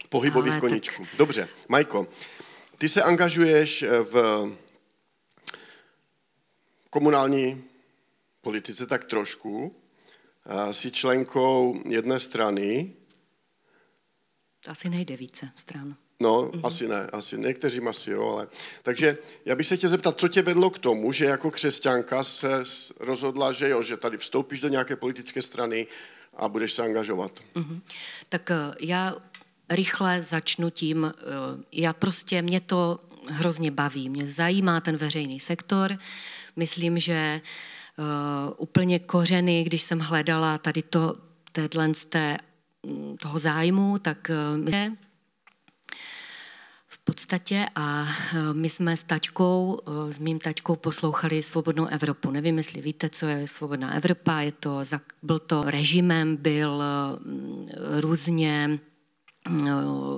pohybových 0.10 0.52
Ale 0.52 0.62
koníčků. 0.62 1.06
Tak... 1.06 1.18
Dobře, 1.18 1.48
Majko, 1.70 2.08
ty 2.78 2.90
se 2.90 3.04
angažuješ 3.04 3.86
v 4.04 4.46
komunální 6.90 7.64
politice 8.42 8.88
tak 8.88 9.06
trošku, 9.06 9.76
jsi 10.72 10.92
členkou 10.92 11.82
jedné 11.90 12.20
strany, 12.20 12.94
asi 14.68 14.90
nejde 14.90 15.18
více 15.18 15.50
stran. 15.56 15.96
No, 16.20 16.46
mm-hmm. 16.46 16.66
asi 16.66 16.88
ne, 16.88 17.10
asi 17.14 17.38
někteří 17.38 17.82
asi 17.88 18.12
jo, 18.12 18.30
ale... 18.30 18.48
Takže 18.82 19.18
já 19.46 19.56
bych 19.56 19.68
se 19.68 19.78
chtěl 19.78 19.90
zeptat, 19.90 20.20
co 20.20 20.28
tě 20.28 20.42
vedlo 20.42 20.70
k 20.70 20.80
tomu, 20.80 21.12
že 21.12 21.26
jako 21.26 21.52
křesťanka 21.52 22.24
se 22.24 22.64
rozhodla, 23.00 23.52
že 23.52 23.70
jo, 23.70 23.84
že 23.84 23.98
tady 23.98 24.18
vstoupíš 24.18 24.62
do 24.62 24.68
nějaké 24.68 24.96
politické 24.96 25.42
strany 25.42 25.88
a 26.36 26.48
budeš 26.48 26.74
se 26.74 26.84
angažovat? 26.84 27.32
Mm-hmm. 27.56 27.82
Tak 28.30 28.52
eh, 28.52 28.56
já 28.80 29.16
rychle 29.70 30.22
začnu 30.22 30.70
tím, 30.70 31.06
eh, 31.06 31.24
já 31.72 31.94
prostě, 31.94 32.42
mě 32.42 32.60
to 32.62 33.00
hrozně 33.28 33.72
baví, 33.72 34.10
mě 34.10 34.28
zajímá 34.28 34.82
ten 34.82 34.98
veřejný 34.98 35.40
sektor, 35.40 35.98
myslím, 36.56 37.00
že 37.00 37.42
uh, 37.98 38.54
úplně 38.58 39.00
kořeny, 39.00 39.64
když 39.64 39.82
jsem 39.82 40.00
hledala 40.00 40.58
tady 40.58 40.82
to, 40.82 41.16
téhle 41.52 41.94
z 41.94 42.06
té 42.06 42.38
Mm, 42.86 43.18
toho 43.18 43.40
zájmu, 43.40 44.00
tak 44.00 44.30
eh, 44.30 44.58
podstatě 47.06 47.66
a 47.76 48.06
eh, 48.06 48.54
my 48.54 48.70
jsme 48.70 48.98
s 48.98 49.04
taťkou, 49.04 49.80
eh, 49.88 50.14
s 50.14 50.20
mým 50.20 50.40
taťkou 50.40 50.76
poslouchali 50.76 51.44
Svobodnou 51.44 51.86
Evropu. 51.86 52.32
Nevím, 52.32 52.58
jestli 52.58 52.82
víte, 52.82 53.10
co 53.10 53.26
je 53.26 53.48
Svobodná 53.48 53.94
Evropa. 53.94 54.42
Je 54.42 54.52
to, 54.52 54.82
byl 55.24 55.40
to 55.40 55.64
režimem, 55.64 56.36
byl 56.36 56.84
mm, 57.26 57.68
různě 58.00 58.80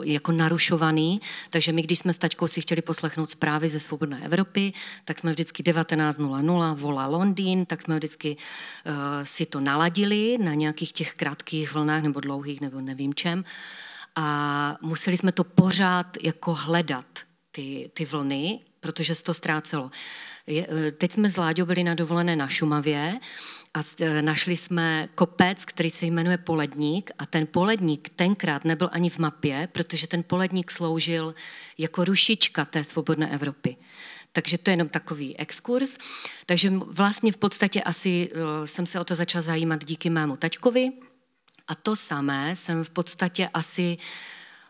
jako 0.03 0.31
narušovaný, 0.31 1.21
takže 1.49 1.71
my, 1.71 1.81
když 1.81 1.99
jsme 1.99 2.13
s 2.13 2.17
taťkou 2.17 2.47
si 2.47 2.61
chtěli 2.61 2.81
poslechnout 2.81 3.29
zprávy 3.29 3.69
ze 3.69 3.79
Svobodné 3.79 4.25
Evropy, 4.25 4.73
tak 5.05 5.19
jsme 5.19 5.31
vždycky 5.31 5.63
19.00 5.63 6.75
volá 6.75 7.07
Londýn, 7.07 7.65
tak 7.65 7.81
jsme 7.81 7.95
vždycky 7.95 8.37
uh, 8.37 8.93
si 9.23 9.45
to 9.45 9.59
naladili 9.59 10.37
na 10.37 10.53
nějakých 10.53 10.93
těch 10.93 11.13
krátkých 11.13 11.73
vlnách 11.73 12.03
nebo 12.03 12.19
dlouhých 12.19 12.61
nebo 12.61 12.81
nevím 12.81 13.13
čem 13.13 13.43
a 14.17 14.77
museli 14.81 15.17
jsme 15.17 15.31
to 15.31 15.43
pořád 15.43 16.07
jako 16.23 16.53
hledat, 16.53 17.05
ty, 17.51 17.91
ty 17.93 18.05
vlny, 18.05 18.59
protože 18.79 19.15
se 19.15 19.23
to 19.23 19.33
ztrácelo. 19.33 19.91
Eh, 20.47 20.91
teď 20.91 21.11
jsme 21.11 21.29
s 21.29 21.37
Láďou 21.37 21.65
byli 21.65 21.83
na 21.83 21.93
dovolené 21.93 22.35
na 22.35 22.47
Šumavě 22.47 23.19
a 23.73 23.81
e, 23.99 24.21
našli 24.21 24.57
jsme 24.57 25.09
kopec, 25.15 25.65
který 25.65 25.89
se 25.89 26.05
jmenuje 26.05 26.37
Poledník 26.37 27.11
a 27.17 27.25
ten 27.25 27.47
poledník 27.47 28.09
tenkrát 28.09 28.65
nebyl 28.65 28.89
ani 28.91 29.09
v 29.09 29.17
mapě, 29.19 29.67
protože 29.71 30.07
ten 30.07 30.23
poledník 30.23 30.71
sloužil 30.71 31.35
jako 31.77 32.03
rušička 32.03 32.65
té 32.65 32.83
svobodné 32.83 33.29
Evropy. 33.31 33.75
Takže 34.31 34.57
to 34.57 34.69
je 34.69 34.73
jenom 34.73 34.89
takový 34.89 35.37
exkurs. 35.37 35.97
Takže 36.45 36.69
vlastně 36.69 37.31
v 37.31 37.37
podstatě 37.37 37.81
asi 37.81 38.29
e, 38.31 38.67
jsem 38.67 38.85
se 38.85 38.99
o 38.99 39.03
to 39.03 39.15
začala 39.15 39.41
zajímat 39.41 39.85
díky 39.85 40.09
mému 40.09 40.37
taťkovi 40.37 40.91
a 41.67 41.75
to 41.75 41.95
samé 41.95 42.55
jsem 42.55 42.83
v 42.83 42.89
podstatě 42.89 43.49
asi 43.53 43.97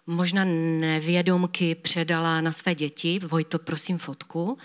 možná 0.07 0.45
nevědomky 0.79 1.75
předala 1.75 2.41
na 2.41 2.51
své 2.51 2.75
děti. 2.75 3.19
Vojto, 3.19 3.59
prosím 3.59 3.97
fotku 3.97 4.57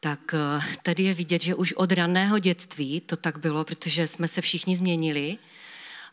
tak 0.00 0.34
eh, 0.34 0.60
tady 0.82 1.02
je 1.02 1.14
vidět, 1.14 1.42
že 1.42 1.54
už 1.54 1.72
od 1.72 1.92
raného 1.92 2.38
dětství 2.38 3.00
to 3.00 3.16
tak 3.16 3.38
bylo, 3.38 3.64
protože 3.64 4.06
jsme 4.06 4.28
se 4.28 4.40
všichni 4.40 4.76
změnili. 4.76 5.38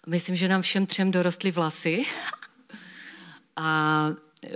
Myslím, 0.08 0.36
že 0.36 0.48
nám 0.48 0.62
všem 0.62 0.86
třem 0.86 1.12
dorostly 1.12 1.52
vlasy. 1.52 2.06
A 3.56 4.08
eh, 4.46 4.50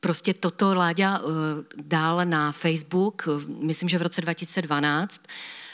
prostě 0.00 0.34
toto 0.34 0.74
Láďa 0.74 1.20
eh, 1.20 1.64
dál 1.82 2.20
na 2.24 2.52
Facebook, 2.52 3.28
myslím, 3.46 3.88
že 3.88 3.98
v 3.98 4.02
roce 4.02 4.20
2012, 4.20 5.22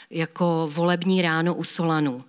jako 0.09 0.69
volební 0.73 1.21
ráno 1.21 1.55
u 1.55 1.63
Solanu. 1.63 2.23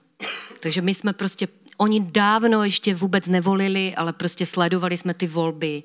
Takže 0.60 0.80
my 0.80 0.94
jsme 0.94 1.12
prostě, 1.12 1.48
oni 1.80 2.00
dávno 2.00 2.64
ještě 2.64 2.94
vůbec 2.94 3.26
nevolili, 3.26 3.94
ale 3.94 4.12
prostě 4.12 4.46
sledovali 4.46 4.96
jsme 4.96 5.14
ty 5.14 5.26
volby 5.26 5.82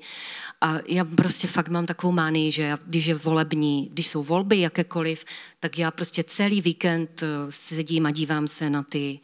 a 0.60 0.74
já 0.86 1.04
prostě 1.04 1.48
fakt 1.48 1.68
mám 1.68 1.86
takovou 1.86 2.12
mánii, 2.12 2.50
že 2.50 2.62
já, 2.62 2.78
když 2.86 3.06
je 3.06 3.14
volební, 3.14 3.88
když 3.92 4.06
jsou 4.08 4.22
volby 4.22 4.60
jakékoliv, 4.60 5.24
tak 5.60 5.78
já 5.78 5.90
prostě 5.90 6.24
celý 6.24 6.60
víkend 6.60 7.22
eh, 7.22 7.26
sedím 7.48 8.06
a 8.06 8.10
dívám 8.10 8.48
se 8.48 8.70
na 8.70 8.82
ty 8.82 9.20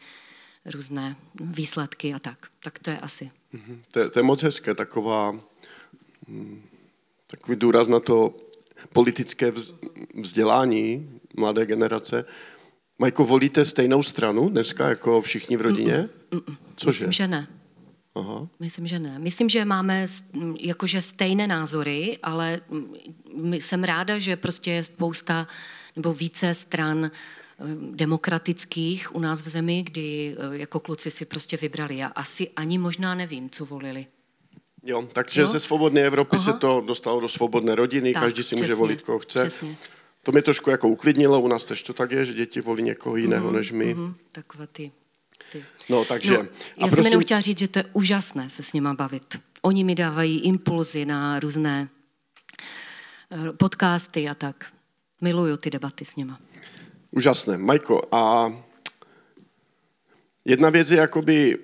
různé 0.64 1.17
výsledky 1.41 2.14
a 2.14 2.19
tak. 2.19 2.38
Tak 2.62 2.79
to 2.79 2.91
je 2.91 2.99
asi. 2.99 3.31
Mm-hmm. 3.55 3.79
To, 3.93 4.11
to 4.11 4.19
je 4.19 4.23
moc 4.23 4.43
hezké, 4.43 4.75
taková, 4.75 5.33
mm, 6.29 6.62
takový 7.26 7.57
důraz 7.57 7.88
na 7.88 8.00
to 8.00 8.35
politické 8.93 9.52
vzdělání 10.14 11.11
mladé 11.37 11.67
generace. 11.67 12.25
Majko, 12.99 13.25
volíte 13.25 13.67
stejnou 13.67 14.02
stranu 14.02 14.49
dneska 14.49 14.88
jako 14.88 15.21
všichni 15.21 15.57
v 15.57 15.61
rodině? 15.61 16.09
Mm-mm. 16.33 16.57
Cože? 16.77 17.07
Myslím, 17.07 17.12
že 17.12 17.29
ne. 17.29 17.49
Aha. 18.15 18.49
Myslím, 18.61 18.87
že 18.87 18.99
ne. 18.99 19.19
Myslím, 19.19 19.49
že 19.49 19.65
máme 19.65 20.07
jakože 20.61 21.03
stejné 21.03 21.47
názory, 21.47 22.19
ale 22.23 22.61
jsem 23.53 23.85
ráda, 23.85 24.19
že 24.19 24.37
prostě 24.37 24.71
je 24.71 24.83
spousta 24.83 25.47
nebo 25.97 26.15
více 26.15 26.55
stran 26.55 27.05
eh, 27.05 27.11
demokratických 27.91 29.15
u 29.15 29.21
nás 29.21 29.43
v 29.43 29.49
zemi, 29.49 29.83
kdy 29.83 30.37
eh, 30.39 30.59
jako 30.59 30.81
kluci 30.81 31.11
si 31.11 31.25
prostě 31.25 31.57
vybrali. 31.57 31.97
Já 31.97 32.07
asi 32.07 32.51
ani 32.57 32.79
možná 32.79 33.15
nevím, 33.15 33.51
co 33.51 33.65
volili. 33.65 34.07
Jo, 34.85 35.09
takže 35.12 35.41
jo? 35.41 35.47
ze 35.47 35.61
svobodné 35.61 36.01
Evropy 36.01 36.37
Aha. 36.37 36.45
se 36.45 36.53
to 36.53 36.83
dostalo 36.87 37.21
do 37.21 37.29
svobodné 37.29 37.75
rodiny, 37.75 38.12
tak, 38.12 38.23
každý 38.23 38.43
si 38.43 38.55
přesně, 38.55 38.65
může 38.65 38.75
volit, 38.75 39.03
koho 39.03 39.19
chce. 39.19 39.41
Přesně. 39.41 39.77
To 40.23 40.33
mě 40.33 40.43
trošku 40.43 40.71
jako 40.71 40.89
uklidnilo, 40.89 41.41
u 41.41 41.49
nás 41.49 41.65
tež 41.65 41.83
to 41.83 41.93
tak 41.93 42.11
je, 42.11 42.25
že 42.25 42.35
děti 42.35 42.61
volí 42.61 42.83
někoho 42.83 43.17
jiného 43.17 43.49
mm, 43.49 43.57
než 43.57 43.73
my. 43.73 43.95
Mm, 43.95 44.15
takové 44.33 44.67
ty 44.67 44.93
ty. 45.53 45.65
No, 45.89 46.05
takže... 46.05 46.33
No, 46.33 46.39
já 46.39 46.49
prosím... 46.77 46.91
jsem 46.91 47.05
jenom 47.05 47.23
chtěla 47.23 47.41
říct, 47.41 47.59
že 47.59 47.69
to 47.69 47.79
je 47.79 47.85
úžasné 47.93 48.51
se 48.51 48.63
s 48.63 48.73
nima 48.73 48.95
bavit. 48.95 49.41
Oni 49.63 49.85
mi 49.85 49.95
dávají 49.95 50.41
impulzy 50.41 51.05
na 51.05 51.41
různé 51.41 51.89
eh, 53.31 53.53
podcasty 53.53 54.29
a 54.29 54.35
tak. 54.35 54.73
Miluju 55.21 55.57
ty 55.57 55.71
debaty 55.71 56.05
s 56.05 56.17
nima. 56.17 56.41
Úžasné. 57.11 57.59
Majko, 57.59 58.03
a 58.13 58.53
jedna 60.45 60.71
věc 60.71 60.91
je 60.91 60.99
jakoby 60.99 61.59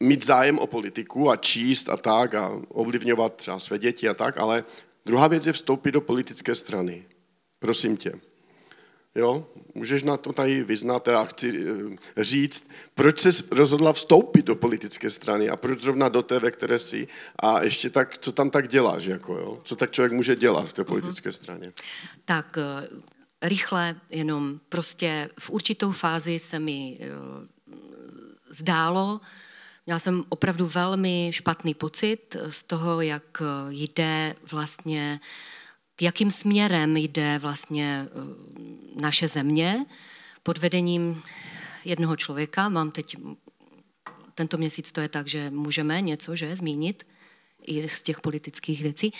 mít 0.00 0.24
zájem 0.24 0.58
o 0.58 0.66
politiku 0.66 1.30
a 1.30 1.36
číst 1.36 1.88
a 1.88 1.96
tak 1.96 2.34
a 2.34 2.62
ovlivňovat 2.68 3.36
třeba 3.36 3.58
své 3.58 3.78
děti 3.78 4.08
a 4.08 4.14
tak, 4.14 4.38
ale 4.38 4.64
druhá 5.06 5.28
věc 5.28 5.46
je 5.46 5.52
vstoupit 5.52 5.92
do 5.92 6.00
politické 6.00 6.54
strany. 6.54 7.04
Prosím 7.58 7.96
tě. 7.96 8.12
Jo? 9.14 9.46
Můžeš 9.74 10.02
na 10.02 10.16
to 10.16 10.32
tady 10.32 10.64
vyznat 10.64 11.08
a 11.08 11.24
chci 11.24 11.66
eh, 11.66 12.24
říct, 12.24 12.70
proč 12.94 13.20
jsi 13.20 13.30
rozhodla 13.50 13.92
vstoupit 13.92 14.46
do 14.46 14.56
politické 14.56 15.10
strany 15.10 15.48
a 15.48 15.56
proč 15.56 15.80
zrovna 15.80 16.08
do 16.08 16.22
té, 16.22 16.38
ve 16.38 16.50
které 16.50 16.78
jsi 16.78 17.08
a 17.38 17.62
ještě 17.62 17.90
tak, 17.90 18.18
co 18.18 18.32
tam 18.32 18.50
tak 18.50 18.68
děláš, 18.68 19.04
jako, 19.04 19.34
jo? 19.34 19.60
co 19.64 19.76
tak 19.76 19.90
člověk 19.90 20.12
může 20.12 20.36
dělat 20.36 20.68
v 20.68 20.72
té 20.72 20.84
politické 20.84 21.32
straně. 21.32 21.72
Tak 22.24 22.58
eh, 22.58 22.88
rychle, 23.42 23.96
jenom 24.10 24.60
prostě 24.68 25.30
v 25.38 25.50
určitou 25.50 25.92
fázi 25.92 26.38
se 26.38 26.58
mi 26.58 26.98
eh, 27.00 27.06
zdálo, 28.50 29.20
měla 29.86 29.98
jsem 29.98 30.24
opravdu 30.28 30.66
velmi 30.66 31.30
špatný 31.32 31.74
pocit 31.74 32.36
z 32.48 32.62
toho, 32.64 33.00
jak 33.00 33.42
jde 33.70 34.34
vlastně 34.50 35.20
k 35.98 36.02
jakým 36.02 36.30
směrem 36.30 36.96
jde 36.96 37.38
vlastně 37.38 38.08
naše 39.00 39.28
země 39.28 39.86
pod 40.42 40.58
vedením 40.58 41.22
jednoho 41.84 42.16
člověka. 42.16 42.68
Mám 42.68 42.90
teď, 42.90 43.16
tento 44.34 44.56
měsíc 44.56 44.92
to 44.92 45.00
je 45.00 45.08
tak, 45.08 45.28
že 45.28 45.50
můžeme 45.50 46.00
něco, 46.00 46.36
že, 46.36 46.56
zmínit 46.56 47.06
i 47.66 47.88
z 47.88 48.02
těch 48.02 48.20
politických 48.20 48.82
věcí. 48.82 49.12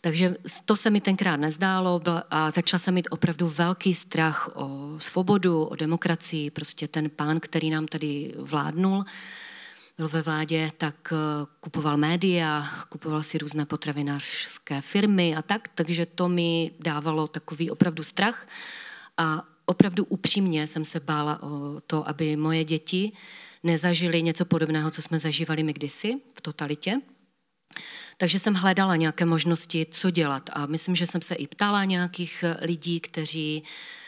Takže 0.00 0.36
to 0.64 0.76
se 0.76 0.90
mi 0.90 1.00
tenkrát 1.00 1.36
nezdálo 1.36 2.00
a 2.30 2.50
začala 2.50 2.78
jsem 2.78 2.94
mít 2.94 3.08
opravdu 3.10 3.48
velký 3.48 3.94
strach 3.94 4.50
o 4.54 4.96
svobodu, 4.98 5.64
o 5.64 5.76
demokracii. 5.76 6.50
Prostě 6.50 6.88
ten 6.88 7.10
pán, 7.10 7.40
který 7.40 7.70
nám 7.70 7.86
tady 7.86 8.34
vládnul, 8.36 9.04
byl 9.96 10.08
ve 10.08 10.22
vládě, 10.22 10.70
tak 10.76 11.12
eh, 11.12 11.16
kupoval 11.60 11.96
média, 11.96 12.68
kupoval 12.88 13.22
si 13.22 13.38
různé 13.38 13.66
potravinářské 13.66 14.80
firmy 14.80 15.36
a 15.36 15.42
tak, 15.42 15.68
takže 15.74 16.06
to 16.06 16.28
mi 16.28 16.70
dávalo 16.80 17.28
takový 17.28 17.70
opravdu 17.70 18.02
strach 18.02 18.48
a 19.16 19.42
opravdu 19.66 20.04
upřímně 20.04 20.66
jsem 20.66 20.84
se 20.84 21.00
bála 21.00 21.42
o 21.42 21.80
to, 21.86 22.08
aby 22.08 22.36
moje 22.36 22.64
děti 22.64 23.12
nezažili 23.62 24.22
něco 24.22 24.44
podobného, 24.44 24.90
co 24.90 25.02
jsme 25.02 25.18
zažívali 25.18 25.62
my 25.62 25.72
kdysi 25.72 26.20
v 26.34 26.40
totalitě. 26.40 27.00
Takže 28.16 28.38
jsem 28.38 28.54
hledala 28.54 28.96
nějaké 28.96 29.24
možnosti, 29.24 29.86
co 29.90 30.10
dělat. 30.10 30.50
A 30.52 30.66
myslím, 30.66 30.96
že 30.96 31.06
jsem 31.06 31.22
se 31.22 31.34
i 31.34 31.46
ptala 31.46 31.84
nějakých 31.84 32.44
lidí, 32.60 33.00
kteří 33.00 33.62
eh, 33.64 34.01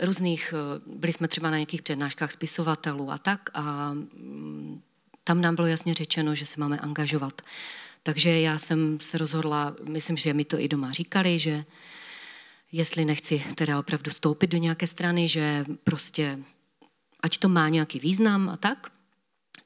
různých, 0.00 0.54
eh, 0.56 0.80
byli 0.86 1.12
jsme 1.12 1.28
třeba 1.28 1.50
na 1.50 1.56
nějakých 1.56 1.82
přednáškách 1.82 2.32
spisovatelů 2.32 3.10
a 3.10 3.18
tak 3.18 3.50
a 3.54 3.92
mm, 3.92 4.82
tam 5.24 5.40
nám 5.40 5.54
bylo 5.54 5.66
jasně 5.66 5.94
řečeno, 5.94 6.34
že 6.34 6.46
se 6.46 6.60
máme 6.60 6.78
angažovat. 6.78 7.42
Takže 8.02 8.40
já 8.40 8.58
jsem 8.58 9.00
se 9.00 9.18
rozhodla, 9.18 9.76
myslím, 9.88 10.16
že 10.16 10.34
mi 10.34 10.44
to 10.44 10.60
i 10.60 10.68
doma 10.68 10.92
říkali, 10.92 11.38
že 11.38 11.64
jestli 12.72 13.04
nechci 13.04 13.44
teda 13.54 13.78
opravdu 13.78 14.10
stoupit 14.10 14.46
do 14.46 14.58
nějaké 14.58 14.86
strany, 14.86 15.28
že 15.28 15.64
prostě 15.84 16.38
ať 17.20 17.38
to 17.38 17.48
má 17.48 17.68
nějaký 17.68 17.98
význam 17.98 18.48
a 18.48 18.56
tak. 18.56 18.92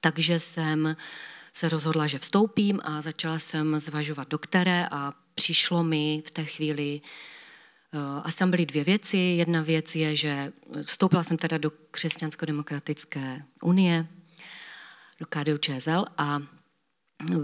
Takže 0.00 0.40
jsem 0.40 0.96
se 1.52 1.68
rozhodla, 1.68 2.06
že 2.06 2.18
vstoupím 2.18 2.80
a 2.84 3.00
začala 3.00 3.38
jsem 3.38 3.80
zvažovat 3.80 4.28
do 4.28 4.38
a 4.90 5.12
přišlo 5.34 5.84
mi 5.84 6.22
v 6.26 6.30
té 6.30 6.44
chvíli, 6.44 7.00
eh, 7.04 7.35
a 8.22 8.32
tam 8.38 8.50
byly 8.50 8.66
dvě 8.66 8.84
věci. 8.84 9.16
Jedna 9.16 9.62
věc 9.62 9.96
je, 9.96 10.16
že 10.16 10.52
vstoupila 10.82 11.24
jsem 11.24 11.36
teda 11.36 11.58
do 11.58 11.70
Křesťansko-demokratické 11.70 13.42
unie, 13.62 14.06
do 15.20 15.26
KDU 15.26 15.58
ČSL 15.58 16.04
a 16.18 16.42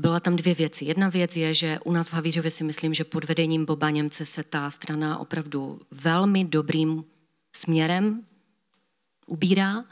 byla 0.01 0.21
tam 0.21 0.37
dvě 0.37 0.55
věci. 0.55 0.85
Jedna 0.85 1.09
věc 1.09 1.37
je, 1.37 1.55
že 1.55 1.79
u 1.85 1.93
nás 1.93 2.09
v 2.09 2.13
Havířově 2.13 2.51
si 2.51 2.65
myslím, 2.65 2.95
že 2.95 3.05
pod 3.05 3.25
vedením 3.25 3.65
Boba 3.65 3.91
Němce 3.91 4.27
se 4.27 4.43
ta 4.45 4.71
strana 4.71 5.19
opravdu 5.19 5.81
velmi 5.91 6.45
dobrým 6.45 7.05
směrem 7.53 8.27
ubírá. 9.27 9.85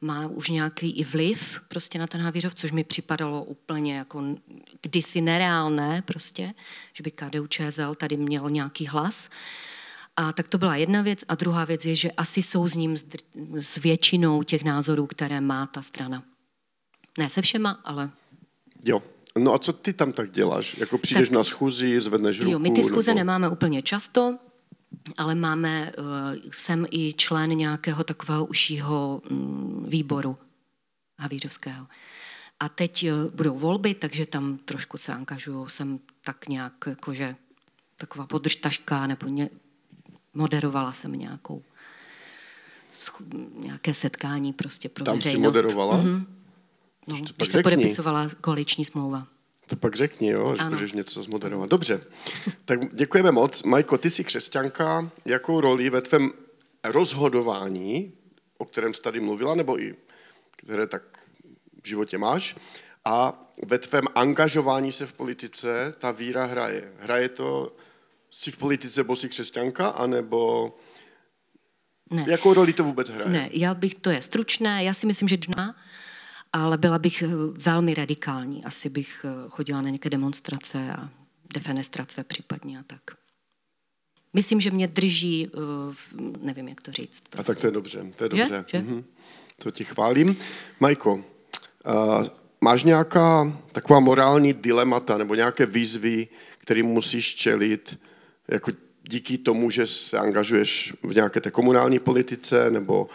Má 0.00 0.26
už 0.26 0.48
nějaký 0.48 0.90
i 0.90 1.04
vliv 1.04 1.60
prostě 1.68 1.98
na 1.98 2.06
ten 2.06 2.20
Havířov, 2.20 2.54
což 2.54 2.72
mi 2.72 2.84
připadalo 2.84 3.44
úplně 3.44 3.96
jako 3.96 4.24
kdysi 4.82 5.20
nereálné 5.20 6.02
prostě, 6.02 6.54
že 6.92 7.02
by 7.02 7.10
KDU 7.10 7.46
ČSL 7.46 7.94
tady 7.94 8.16
měl 8.16 8.50
nějaký 8.50 8.86
hlas. 8.86 9.30
A 10.20 10.32
tak 10.32 10.48
to 10.48 10.58
byla 10.58 10.76
jedna 10.76 11.02
věc. 11.02 11.24
A 11.28 11.34
druhá 11.34 11.64
věc 11.64 11.84
je, 11.84 11.96
že 11.96 12.10
asi 12.10 12.42
jsou 12.42 12.68
s 12.68 12.74
ním 12.74 12.96
s 13.54 13.76
většinou 13.76 14.42
těch 14.42 14.64
názorů, 14.64 15.06
které 15.06 15.40
má 15.40 15.66
ta 15.66 15.82
strana. 15.82 16.22
Ne 17.18 17.30
se 17.30 17.42
všema, 17.42 17.70
ale 17.84 18.10
Jo, 18.84 19.02
No 19.38 19.54
a 19.54 19.58
co 19.58 19.72
ty 19.72 19.92
tam 19.92 20.12
tak 20.12 20.30
děláš? 20.30 20.78
Jako 20.78 20.98
přijdeš 20.98 21.28
tak, 21.28 21.34
na 21.34 21.42
schůzi, 21.42 22.00
zvedneš 22.00 22.40
ruku? 22.40 22.52
Jo, 22.52 22.58
my 22.58 22.70
ty 22.70 22.82
schůze 22.82 23.10
nebo... 23.10 23.18
nemáme 23.18 23.48
úplně 23.48 23.82
často, 23.82 24.38
ale 25.18 25.34
máme, 25.34 25.92
uh, 25.98 26.04
jsem 26.52 26.86
i 26.90 27.14
člen 27.16 27.50
nějakého 27.50 28.04
takového 28.04 28.46
užšího 28.46 29.22
um, 29.30 29.86
výboru 29.88 30.38
Havířovského. 31.18 31.86
A 32.60 32.68
teď 32.68 33.06
uh, 33.12 33.30
budou 33.34 33.58
volby, 33.58 33.94
takže 33.94 34.26
tam 34.26 34.58
trošku 34.58 34.98
se 34.98 35.12
angažuju. 35.12 35.68
Jsem 35.68 36.00
tak 36.24 36.48
nějak, 36.48 36.74
jakože 36.86 37.36
taková 37.96 38.26
podržtaška, 38.26 39.06
nebo 39.06 39.28
ně, 39.28 39.50
moderovala 40.34 40.92
jsem 40.92 41.12
nějakou 41.12 41.62
nějaké 43.54 43.94
setkání 43.94 44.52
prostě 44.52 44.88
pro 44.88 45.04
tam 45.04 45.16
veřejnost. 45.16 45.54
Tam 45.54 45.62
moderovala? 45.62 46.02
Mm-hmm. 46.02 46.26
No, 47.06 47.16
když 47.16 47.48
se 47.48 47.52
řekni. 47.52 47.62
podepisovala 47.62 48.28
koaliční 48.40 48.84
smlouva. 48.84 49.26
To 49.66 49.76
pak 49.76 49.94
řekni, 49.94 50.28
jo, 50.28 50.54
že 50.58 50.64
můžeš 50.64 50.92
něco 50.92 51.22
zmoderovat. 51.22 51.70
Dobře, 51.70 52.00
tak 52.64 52.94
děkujeme 52.94 53.32
moc. 53.32 53.62
Majko, 53.62 53.98
ty 53.98 54.10
jsi 54.10 54.24
křesťanka. 54.24 55.10
Jakou 55.24 55.60
roli 55.60 55.90
ve 55.90 56.00
tvém 56.00 56.32
rozhodování, 56.84 58.12
o 58.58 58.64
kterém 58.64 58.94
jsi 58.94 59.02
tady 59.02 59.20
mluvila, 59.20 59.54
nebo 59.54 59.80
i 59.80 59.96
které 60.56 60.86
tak 60.86 61.02
v 61.82 61.88
životě 61.88 62.18
máš, 62.18 62.56
a 63.04 63.42
ve 63.64 63.78
tvém 63.78 64.04
angažování 64.14 64.92
se 64.92 65.06
v 65.06 65.12
politice 65.12 65.94
ta 65.98 66.10
víra 66.10 66.44
hraje? 66.44 66.92
Hraje 66.98 67.28
to, 67.28 67.76
jsi 68.30 68.50
v 68.50 68.56
politice, 68.56 69.04
bo 69.04 69.16
jsi 69.16 69.28
křesťanka, 69.28 69.88
anebo 69.88 70.70
ne. 72.10 72.24
jakou 72.28 72.54
roli 72.54 72.72
to 72.72 72.84
vůbec 72.84 73.10
hraje? 73.10 73.30
Ne, 73.30 73.48
já 73.52 73.74
bych, 73.74 73.94
to 73.94 74.10
je 74.10 74.22
stručné, 74.22 74.84
já 74.84 74.94
si 74.94 75.06
myslím, 75.06 75.28
že 75.28 75.36
dna 75.36 75.74
ale 76.52 76.78
byla 76.78 76.98
bych 76.98 77.22
eh, 77.22 77.28
velmi 77.52 77.94
radikální. 77.94 78.64
Asi 78.64 78.88
bych 78.88 79.24
eh, 79.24 79.48
chodila 79.48 79.82
na 79.82 79.88
nějaké 79.88 80.10
demonstrace 80.10 80.92
a 80.92 81.10
defenestrace 81.54 82.24
případně 82.24 82.78
a 82.78 82.82
tak. 82.86 83.00
Myslím, 84.32 84.60
že 84.60 84.70
mě 84.70 84.88
drží, 84.88 85.50
eh, 85.54 86.18
nevím, 86.40 86.68
jak 86.68 86.80
to 86.80 86.92
říct. 86.92 87.22
Prostě. 87.30 87.52
A 87.52 87.54
tak 87.54 87.60
to 87.60 87.66
je 87.66 87.72
prostě. 87.72 87.98
dobře, 87.98 88.16
to 88.16 88.24
je 88.24 88.28
dobře. 88.28 88.64
Že? 88.66 88.78
Že? 88.78 88.84
Mhm. 88.84 89.04
To 89.58 89.70
ti 89.70 89.84
chválím. 89.84 90.36
Majko, 90.80 91.14
uh, 91.14 91.22
máš 92.60 92.84
nějaká 92.84 93.58
taková 93.72 94.00
morální 94.00 94.52
dilemata 94.52 95.18
nebo 95.18 95.34
nějaké 95.34 95.66
výzvy, 95.66 96.28
kterým 96.58 96.86
musíš 96.86 97.34
čelit 97.34 97.98
jako 98.50 98.72
díky 99.02 99.38
tomu, 99.38 99.70
že 99.70 99.86
se 99.86 100.18
angažuješ 100.18 100.94
v 101.02 101.14
nějaké 101.14 101.40
té 101.40 101.50
komunální 101.50 101.98
politice, 101.98 102.70
nebo 102.70 103.08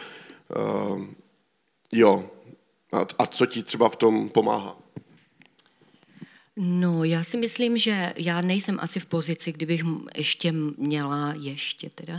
uh, 0.56 1.06
jo, 1.92 2.30
a, 2.92 3.08
a 3.20 3.26
co 3.26 3.46
ti 3.46 3.64
třeba 3.64 3.90
v 3.90 3.96
tom 3.96 4.30
pomáhá? 4.30 4.78
No, 6.58 7.04
já 7.04 7.24
si 7.24 7.38
myslím, 7.38 7.78
že 7.78 8.14
já 8.18 8.42
nejsem 8.42 8.80
asi 8.82 9.00
v 9.00 9.06
pozici, 9.06 9.52
kdybych 9.52 9.84
ještě 10.16 10.52
měla, 10.78 11.34
ještě 11.40 11.90
teda, 11.90 12.18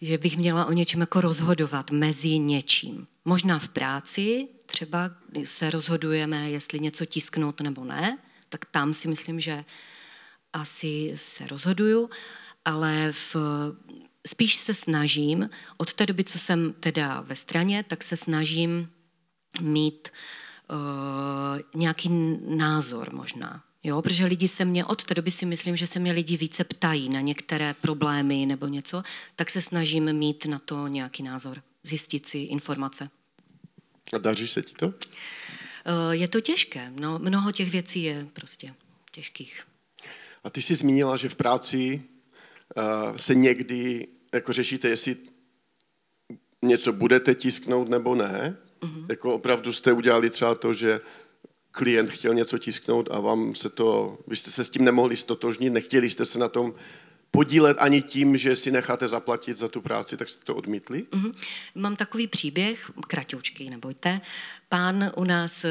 že 0.00 0.18
bych 0.18 0.36
měla 0.36 0.66
o 0.66 0.72
něčem 0.72 1.00
jako 1.00 1.20
rozhodovat 1.20 1.90
mezi 1.90 2.38
něčím. 2.38 3.06
Možná 3.24 3.58
v 3.58 3.68
práci, 3.68 4.48
třeba 4.66 5.10
se 5.44 5.70
rozhodujeme, 5.70 6.50
jestli 6.50 6.80
něco 6.80 7.04
tisknout 7.04 7.60
nebo 7.60 7.84
ne, 7.84 8.18
tak 8.48 8.64
tam 8.64 8.94
si 8.94 9.08
myslím, 9.08 9.40
že 9.40 9.64
asi 10.52 11.12
se 11.14 11.46
rozhoduju, 11.46 12.10
ale 12.68 13.12
v, 13.12 13.36
spíš 14.26 14.54
se 14.54 14.74
snažím, 14.74 15.50
od 15.76 15.92
té 15.92 16.06
doby, 16.06 16.24
co 16.24 16.38
jsem 16.38 16.74
teda 16.80 17.20
ve 17.20 17.36
straně, 17.36 17.84
tak 17.88 18.02
se 18.02 18.16
snažím 18.16 18.90
mít 19.60 20.08
uh, 20.70 21.80
nějaký 21.80 22.08
názor 22.48 23.12
možná. 23.12 23.64
Jo, 23.82 24.02
protože 24.02 24.24
lidi 24.24 24.48
se 24.48 24.64
mě, 24.64 24.84
od 24.84 25.04
té 25.04 25.14
doby 25.14 25.30
si 25.30 25.46
myslím, 25.46 25.76
že 25.76 25.86
se 25.86 25.98
mě 25.98 26.12
lidi 26.12 26.36
více 26.36 26.64
ptají 26.64 27.08
na 27.08 27.20
některé 27.20 27.74
problémy 27.74 28.46
nebo 28.46 28.66
něco, 28.66 29.02
tak 29.36 29.50
se 29.50 29.62
snažím 29.62 30.12
mít 30.12 30.46
na 30.46 30.58
to 30.58 30.88
nějaký 30.88 31.22
názor, 31.22 31.62
zjistit 31.82 32.26
si 32.26 32.38
informace. 32.38 33.10
A 34.12 34.18
daří 34.18 34.48
se 34.48 34.62
ti 34.62 34.74
to? 34.74 34.86
Uh, 34.86 34.92
je 36.10 36.28
to 36.28 36.40
těžké. 36.40 36.92
No, 37.00 37.18
mnoho 37.18 37.52
těch 37.52 37.70
věcí 37.70 38.02
je 38.02 38.26
prostě 38.32 38.74
těžkých. 39.12 39.62
A 40.44 40.50
ty 40.50 40.62
jsi 40.62 40.76
zmínila, 40.76 41.16
že 41.16 41.28
v 41.28 41.34
práci 41.34 42.02
se 43.16 43.34
někdy 43.34 44.08
jako 44.34 44.52
řešíte, 44.52 44.88
jestli 44.88 45.16
něco 46.62 46.92
budete 46.92 47.34
tisknout 47.34 47.88
nebo 47.88 48.14
ne. 48.14 48.56
Mm-hmm. 48.80 49.06
Jako 49.08 49.34
opravdu 49.34 49.72
jste 49.72 49.92
udělali 49.92 50.30
třeba 50.30 50.54
to, 50.54 50.72
že 50.72 51.00
klient 51.70 52.10
chtěl 52.10 52.34
něco 52.34 52.58
tisknout 52.58 53.08
a 53.10 53.20
vám 53.20 53.54
se 53.54 53.68
to, 53.68 54.18
vy 54.26 54.36
jste 54.36 54.50
se 54.50 54.64
s 54.64 54.70
tím 54.70 54.84
nemohli 54.84 55.16
stotožnit, 55.16 55.72
nechtěli 55.72 56.10
jste 56.10 56.24
se 56.24 56.38
na 56.38 56.48
tom 56.48 56.74
podílet 57.30 57.76
ani 57.80 58.02
tím, 58.02 58.36
že 58.36 58.56
si 58.56 58.70
necháte 58.70 59.08
zaplatit 59.08 59.56
za 59.56 59.68
tu 59.68 59.80
práci, 59.80 60.16
tak 60.16 60.28
jste 60.28 60.44
to 60.44 60.54
odmítli? 60.54 61.02
Mm-hmm. 61.02 61.32
Mám 61.74 61.96
takový 61.96 62.26
příběh, 62.26 62.90
kratoučký, 63.06 63.70
nebojte. 63.70 64.20
Pán 64.68 65.12
u 65.16 65.24
nás 65.24 65.64
uh, 65.64 65.70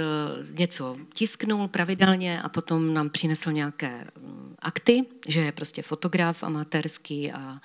něco 0.57 0.97
tisknul 1.13 1.67
pravidelně 1.67 2.41
a 2.41 2.49
potom 2.49 2.93
nám 2.93 3.09
přinesl 3.09 3.51
nějaké 3.51 4.07
um, 4.21 4.55
akty, 4.59 5.05
že 5.27 5.41
je 5.41 5.51
prostě 5.51 5.81
fotograf 5.81 6.43
amatérský 6.43 7.31
a 7.31 7.59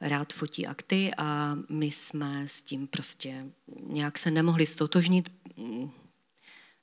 rád 0.00 0.32
fotí 0.32 0.66
akty 0.66 1.10
a 1.18 1.56
my 1.68 1.86
jsme 1.86 2.48
s 2.48 2.62
tím 2.62 2.86
prostě 2.86 3.44
nějak 3.86 4.18
se 4.18 4.30
nemohli 4.30 4.66
stotožnit. 4.66 5.32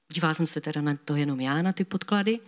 Dívala 0.09 0.33
jsem 0.33 0.47
se 0.47 0.61
teda 0.61 0.81
na 0.81 0.97
to 1.05 1.15
jenom 1.15 1.39
já, 1.39 1.61
na 1.61 1.73
ty 1.73 1.85
podklady. 1.85 2.39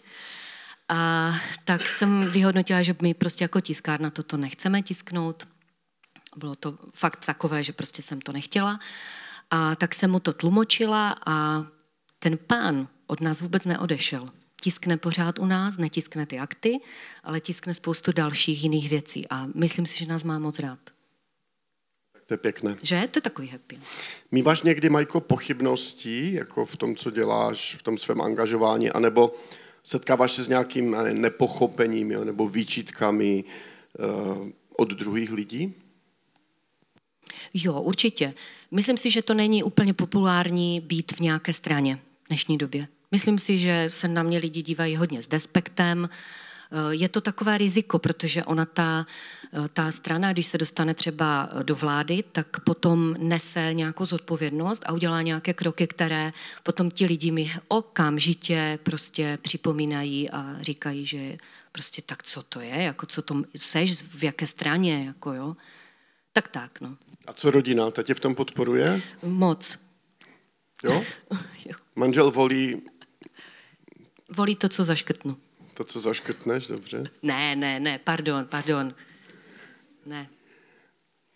A 0.90 1.32
tak 1.66 1.88
jsem 1.88 2.26
vyhodnotila, 2.32 2.82
že 2.82 2.96
my 3.02 3.14
prostě 3.14 3.44
jako 3.44 3.62
tiskárna 3.62 4.10
toto 4.10 4.38
nechceme 4.38 4.82
tisknout. 4.82 5.48
Bylo 6.36 6.56
to 6.56 6.78
fakt 6.94 7.26
takové, 7.26 7.64
že 7.64 7.74
prostě 7.74 8.02
jsem 8.02 8.22
to 8.22 8.32
nechtěla. 8.32 8.80
A 9.52 9.76
tak 9.76 9.94
jsem 9.94 10.12
mu 10.12 10.20
to 10.20 10.34
tlumočila 10.34 11.16
a 11.26 11.66
ten 12.20 12.38
pán 12.38 12.88
od 13.08 13.22
nás 13.22 13.42
vůbec 13.42 13.66
neodešel. 13.66 14.30
Tiskne 14.62 14.98
pořád 14.98 15.40
u 15.40 15.46
nás, 15.46 15.78
netiskne 15.78 16.26
ty 16.26 16.40
akty, 16.40 16.80
ale 17.24 17.40
tiskne 17.40 17.74
spoustu 17.74 18.12
dalších 18.12 18.64
jiných 18.64 18.90
věcí 18.90 19.28
a 19.30 19.48
myslím 19.56 19.86
si, 19.86 20.00
že 20.00 20.06
nás 20.06 20.24
má 20.24 20.40
moc 20.40 20.60
rád. 20.60 20.80
To 22.26 22.34
je 22.34 22.38
pěkné. 22.38 22.78
Že? 22.82 23.08
To 23.12 23.18
je 23.18 23.22
takový 23.22 23.48
happy. 23.48 23.80
Míváš 24.32 24.62
někdy, 24.62 24.90
Majko, 24.90 25.22
pochybnosti 25.22 26.34
jako 26.34 26.66
v 26.66 26.76
tom, 26.76 26.96
co 26.96 27.12
děláš, 27.12 27.76
v 27.76 27.84
tom 27.84 27.98
svém 27.98 28.22
angažování, 28.22 28.90
anebo 28.90 29.36
setkáváš 29.84 30.32
se 30.32 30.44
s 30.44 30.48
nějakým 30.48 30.96
nepochopením 31.14 32.12
jo, 32.12 32.24
nebo 32.24 32.48
výčitkami 32.48 33.44
uh, 34.00 34.50
od 34.78 34.90
druhých 34.90 35.32
lidí? 35.32 35.74
Jo, 37.54 37.82
určitě. 37.82 38.34
Myslím 38.72 38.98
si, 38.98 39.12
že 39.12 39.22
to 39.22 39.34
není 39.34 39.64
úplně 39.64 39.94
populární 39.94 40.82
být 40.82 41.12
v 41.12 41.20
nějaké 41.20 41.54
straně 41.54 42.00
v 42.24 42.28
dnešní 42.28 42.58
době. 42.58 42.88
Myslím 43.12 43.40
si, 43.40 43.58
že 43.58 43.86
se 43.88 44.08
na 44.08 44.24
mě 44.24 44.40
lidi 44.40 44.62
dívají 44.62 44.96
hodně 44.96 45.22
s 45.22 45.28
despektem. 45.28 46.10
Eh, 46.72 46.96
je 46.96 47.10
to 47.10 47.22
takové 47.22 47.58
riziko, 47.58 48.00
protože 48.00 48.44
ona 48.44 48.66
ta, 48.66 49.06
eh, 49.06 49.39
ta 49.74 49.92
strana, 49.92 50.34
když 50.34 50.48
se 50.48 50.58
dostane 50.58 50.94
třeba 50.94 51.50
do 51.64 51.76
vlády, 51.76 52.24
tak 52.32 52.60
potom 52.60 53.16
nese 53.18 53.74
nějakou 53.74 54.06
zodpovědnost 54.06 54.84
a 54.86 54.94
udělá 54.94 55.22
nějaké 55.22 55.54
kroky, 55.54 55.88
které 55.88 56.34
potom 56.64 56.92
ti 56.92 57.06
lidi 57.06 57.32
mi 57.32 57.52
okamžitě 57.68 58.80
prostě 58.84 59.40
připomínají 59.42 60.30
a 60.30 60.56
říkají, 60.62 61.06
že 61.06 61.38
prostě 61.72 62.02
tak 62.02 62.24
co 62.24 62.44
to 62.44 62.62
je, 62.62 62.84
jako 62.84 63.06
co 63.06 63.22
to 63.22 63.44
seš, 63.56 64.02
v 64.02 64.24
jaké 64.24 64.48
straně, 64.48 65.06
jako 65.06 65.34
jo. 65.34 65.56
Tak 66.34 66.48
tak, 66.48 66.82
no. 66.82 66.98
A 67.28 67.34
co 67.34 67.52
rodina? 67.52 67.92
Ta 67.92 68.04
tě 68.04 68.14
v 68.14 68.20
tom 68.20 68.36
podporuje? 68.36 69.02
Moc. 69.24 69.78
Jo? 70.84 71.04
jo. 71.66 71.76
Manžel 71.96 72.32
volí... 72.32 72.82
Volí 74.30 74.56
to, 74.56 74.70
co 74.70 74.84
zaškrtnu. 74.84 75.38
To, 75.74 75.84
co 75.84 76.00
zaškrtneš, 76.00 76.68
dobře? 76.68 77.04
Ne, 77.24 77.56
ne, 77.56 77.80
ne, 77.80 78.00
pardon, 78.00 78.46
pardon. 78.46 78.94
Ne. 80.06 80.30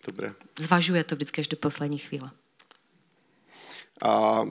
Dobré. 0.06 0.34
Zvažuje 0.60 1.04
to 1.04 1.15
vždycky 1.15 1.41
až 1.41 1.47
do 1.47 1.58
poslední 1.58 1.97
chvíle. 1.97 2.32
A 4.02 4.43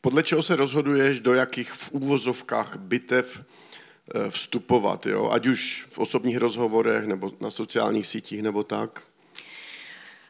podle 0.00 0.22
čeho 0.22 0.42
se 0.42 0.56
rozhoduješ, 0.56 1.20
do 1.20 1.34
jakých 1.34 1.72
v 1.72 1.92
úvozovkách 1.92 2.76
bitev 2.76 3.40
eh, 3.40 4.30
vstupovat, 4.30 5.06
jo? 5.06 5.30
ať 5.30 5.46
už 5.46 5.86
v 5.90 5.98
osobních 5.98 6.36
rozhovorech, 6.36 7.06
nebo 7.06 7.32
na 7.40 7.50
sociálních 7.50 8.06
sítích, 8.06 8.42
nebo 8.42 8.62
tak? 8.62 9.02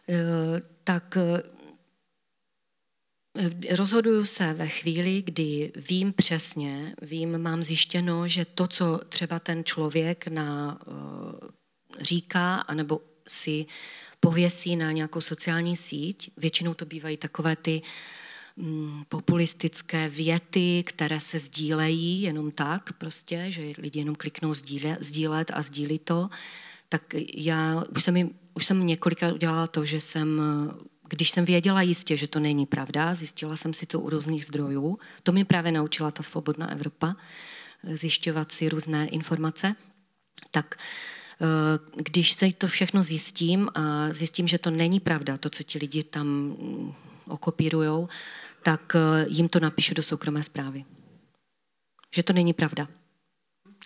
Uh, 0.08 0.16
tak 0.84 1.18
Rozhoduju 3.70 4.24
se 4.24 4.52
ve 4.52 4.68
chvíli, 4.68 5.22
kdy 5.22 5.72
vím 5.76 6.12
přesně, 6.12 6.94
vím, 7.02 7.38
mám 7.38 7.62
zjištěno, 7.62 8.28
že 8.28 8.44
to, 8.44 8.66
co 8.66 9.00
třeba 9.08 9.38
ten 9.38 9.64
člověk 9.64 10.28
na, 10.28 10.78
uh, 10.86 11.48
říká, 12.00 12.56
anebo 12.56 13.00
si 13.28 13.66
pověsí 14.20 14.76
na 14.76 14.92
nějakou 14.92 15.20
sociální 15.20 15.76
síť, 15.76 16.30
většinou 16.36 16.74
to 16.74 16.86
bývají 16.86 17.16
takové 17.16 17.56
ty 17.56 17.82
um, 18.56 19.04
populistické 19.08 20.08
věty, 20.08 20.82
které 20.86 21.20
se 21.20 21.38
sdílejí 21.38 22.22
jenom 22.22 22.50
tak 22.50 22.92
prostě, 22.92 23.46
že 23.48 23.72
lidi 23.78 23.98
jenom 23.98 24.14
kliknou 24.14 24.54
sdílet, 24.54 24.98
sdílet 25.00 25.50
a 25.54 25.62
sdílí 25.62 25.98
to, 25.98 26.28
tak 26.88 27.02
já 27.34 27.84
už 27.96 28.02
jsem, 28.02 28.30
už 28.54 28.66
jsem 28.66 28.86
několikrát 28.86 29.32
udělala 29.32 29.66
to, 29.66 29.84
že 29.84 30.00
jsem 30.00 30.40
když 31.12 31.30
jsem 31.30 31.44
věděla 31.44 31.82
jistě, 31.82 32.16
že 32.16 32.28
to 32.28 32.40
není 32.40 32.66
pravda, 32.66 33.14
zjistila 33.14 33.56
jsem 33.56 33.74
si 33.74 33.86
to 33.86 34.00
u 34.00 34.10
různých 34.10 34.44
zdrojů, 34.44 34.98
to 35.22 35.32
mě 35.32 35.44
právě 35.44 35.72
naučila 35.72 36.10
ta 36.10 36.22
svobodná 36.22 36.70
Evropa, 36.70 37.16
zjišťovat 37.84 38.52
si 38.52 38.68
různé 38.68 39.08
informace, 39.08 39.74
tak 40.50 40.74
eh, 40.74 41.46
když 41.96 42.32
se 42.32 42.52
to 42.58 42.66
všechno 42.66 43.02
zjistím 43.02 43.68
a 43.74 44.12
zjistím, 44.12 44.48
že 44.48 44.58
to 44.58 44.70
není 44.70 45.00
pravda, 45.00 45.36
to, 45.36 45.50
co 45.50 45.62
ti 45.62 45.78
lidi 45.78 46.02
tam 46.02 46.26
mm, 46.26 46.92
okopírujou, 47.28 48.08
tak 48.62 48.96
eh, 48.96 49.26
jim 49.28 49.48
to 49.48 49.60
napíšu 49.60 49.94
do 49.94 50.02
soukromé 50.02 50.42
zprávy. 50.42 50.84
Že 52.14 52.22
to 52.22 52.32
není 52.32 52.52
pravda. 52.52 52.88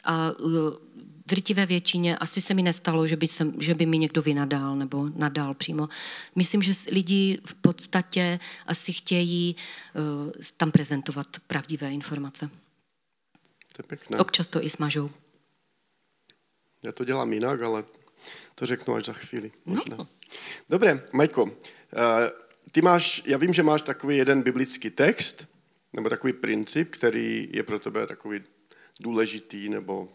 A 0.05 0.31
eh, 0.31 0.86
drtivé 1.27 1.67
většině 1.67 2.17
asi 2.17 2.41
se 2.41 2.55
mi 2.55 2.63
nestalo, 2.63 3.07
že 3.07 3.17
by, 3.17 3.29
se, 3.29 3.53
že 3.59 3.75
by 3.75 3.87
mi 3.87 3.99
někdo 3.99 4.23
vynadal 4.23 4.77
nebo 4.77 5.09
nadal 5.15 5.55
přímo. 5.55 5.89
Myslím, 6.35 6.63
že 6.63 6.73
lidi 6.91 7.39
v 7.45 7.55
podstatě 7.55 8.39
asi 8.67 8.93
chtějí 8.93 9.57
uh, 9.95 10.33
tam 10.57 10.71
prezentovat 10.71 11.27
pravdivé 11.47 11.93
informace. 11.93 12.51
To 13.73 13.83
je 13.83 13.85
pěkné. 13.89 14.19
Občas 14.19 14.49
to 14.49 14.65
i 14.65 14.71
smažou. 14.71 15.11
Já 16.85 16.93
to 16.93 17.05
dělám 17.05 17.33
jinak, 17.33 17.63
ale 17.63 17.85
to 18.55 18.67
řeknu 18.67 18.95
až 18.95 19.05
za 19.05 19.13
chvíli. 19.13 19.53
No. 19.67 19.75
Možná. 19.75 19.97
No. 19.97 20.09
Dobré, 20.69 21.05
Majko, 21.13 21.45
uh, 21.45 21.51
ty 22.73 22.83
máš, 22.83 23.23
já 23.27 23.39
vím, 23.39 23.53
že 23.53 23.63
máš 23.63 23.83
takový 23.83 24.17
jeden 24.17 24.43
biblický 24.43 24.91
text, 24.91 25.47
nebo 25.93 26.09
takový 26.09 26.33
princip, 26.33 26.91
který 26.91 27.49
je 27.53 27.63
pro 27.63 27.79
tebe 27.79 28.07
takový 28.07 28.41
důležitý, 29.01 29.69
nebo 29.69 30.09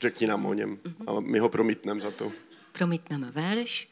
Řekni 0.00 0.26
nám 0.26 0.46
o 0.46 0.54
něm 0.54 0.78
a 1.06 1.20
my 1.20 1.38
ho 1.38 1.48
promítneme 1.48 2.00
za 2.00 2.10
to. 2.10 2.32
Promítneme 2.72 3.30
verš. 3.30 3.88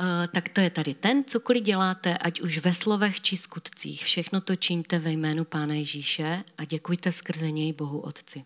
Uh, 0.00 0.06
tak 0.32 0.48
to 0.48 0.60
je 0.60 0.70
tady 0.70 0.94
ten, 0.94 1.24
cokoliv 1.24 1.62
děláte, 1.62 2.18
ať 2.18 2.40
už 2.40 2.58
ve 2.58 2.74
slovech 2.74 3.20
či 3.20 3.36
skutcích, 3.36 4.04
všechno 4.04 4.40
to 4.40 4.56
čiňte 4.56 4.98
ve 4.98 5.12
jménu 5.12 5.44
Pána 5.44 5.74
Ježíše 5.74 6.44
a 6.58 6.64
děkujte 6.64 7.12
skrze 7.12 7.50
něj 7.50 7.72
Bohu 7.72 8.00
Otci. 8.00 8.44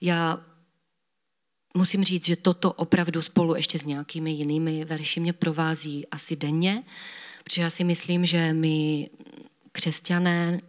Já 0.00 0.44
musím 1.74 2.04
říct, 2.04 2.26
že 2.26 2.36
toto 2.36 2.72
opravdu 2.72 3.22
spolu 3.22 3.54
ještě 3.54 3.78
s 3.78 3.84
nějakými 3.84 4.30
jinými 4.30 4.84
verši 4.84 5.20
mě 5.20 5.32
provází 5.32 6.06
asi 6.10 6.36
denně, 6.36 6.84
protože 7.44 7.62
já 7.62 7.70
si 7.70 7.84
myslím, 7.84 8.26
že 8.26 8.52
my 8.52 9.10
křesťané, 9.72 10.60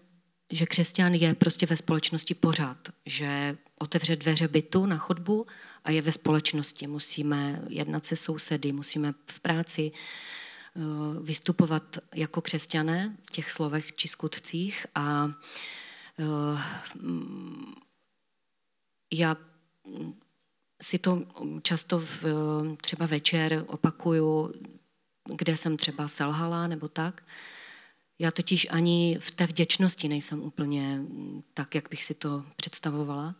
že 0.51 0.65
křesťan 0.65 1.13
je 1.13 1.34
prostě 1.34 1.65
ve 1.65 1.77
společnosti 1.77 2.34
pořád, 2.34 2.77
že 3.05 3.58
otevře 3.80 4.15
dveře 4.15 4.48
bytu 4.48 4.86
na 4.86 4.98
chodbu 4.98 5.48
a 5.84 5.92
je 5.92 6.02
ve 6.02 6.12
společnosti. 6.12 6.88
Musíme 6.88 7.62
jednat 7.70 8.06
se 8.06 8.15
sousedy, 8.15 8.72
musíme 8.72 9.13
v 9.32 9.39
práci 9.39 9.92
eh, 9.92 10.80
vystupovat 11.22 11.98
jako 12.15 12.42
křesťané 12.42 13.18
v 13.24 13.32
těch 13.32 13.52
slovech 13.52 13.96
či 13.96 14.08
skutcích 14.08 14.86
a 14.96 15.30
eh, 16.20 16.62
já 19.13 19.38
si 20.82 21.00
to 21.00 21.24
často 21.62 22.00
v, 22.00 22.26
třeba 22.82 23.06
večer 23.06 23.63
opakuju, 23.68 24.54
kde 25.36 25.58
jsem 25.58 25.78
třeba 25.78 26.08
selhala 26.08 26.68
nebo 26.68 26.88
tak. 26.88 27.24
Já 28.20 28.32
totiž 28.32 28.68
ani 28.70 29.18
v 29.20 29.32
té 29.32 29.48
vděčnosti 29.48 30.08
nejsem 30.08 30.44
úplně 30.44 31.02
tak, 31.54 31.76
jak 31.76 31.89
bych 31.89 32.04
si 32.04 32.13
to 32.13 32.46
představovala. 32.56 33.36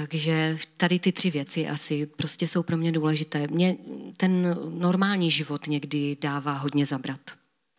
Takže 0.00 0.58
tady 0.76 0.98
ty 0.98 1.12
tři 1.12 1.30
věci 1.30 1.68
asi 1.68 2.06
prostě 2.06 2.48
jsou 2.48 2.62
pro 2.62 2.76
mě 2.76 2.92
důležité. 2.92 3.46
Mě 3.48 3.76
ten 4.16 4.56
normální 4.78 5.30
život 5.30 5.66
někdy 5.66 6.16
dává 6.20 6.52
hodně 6.52 6.86
zabrat. 6.86 7.20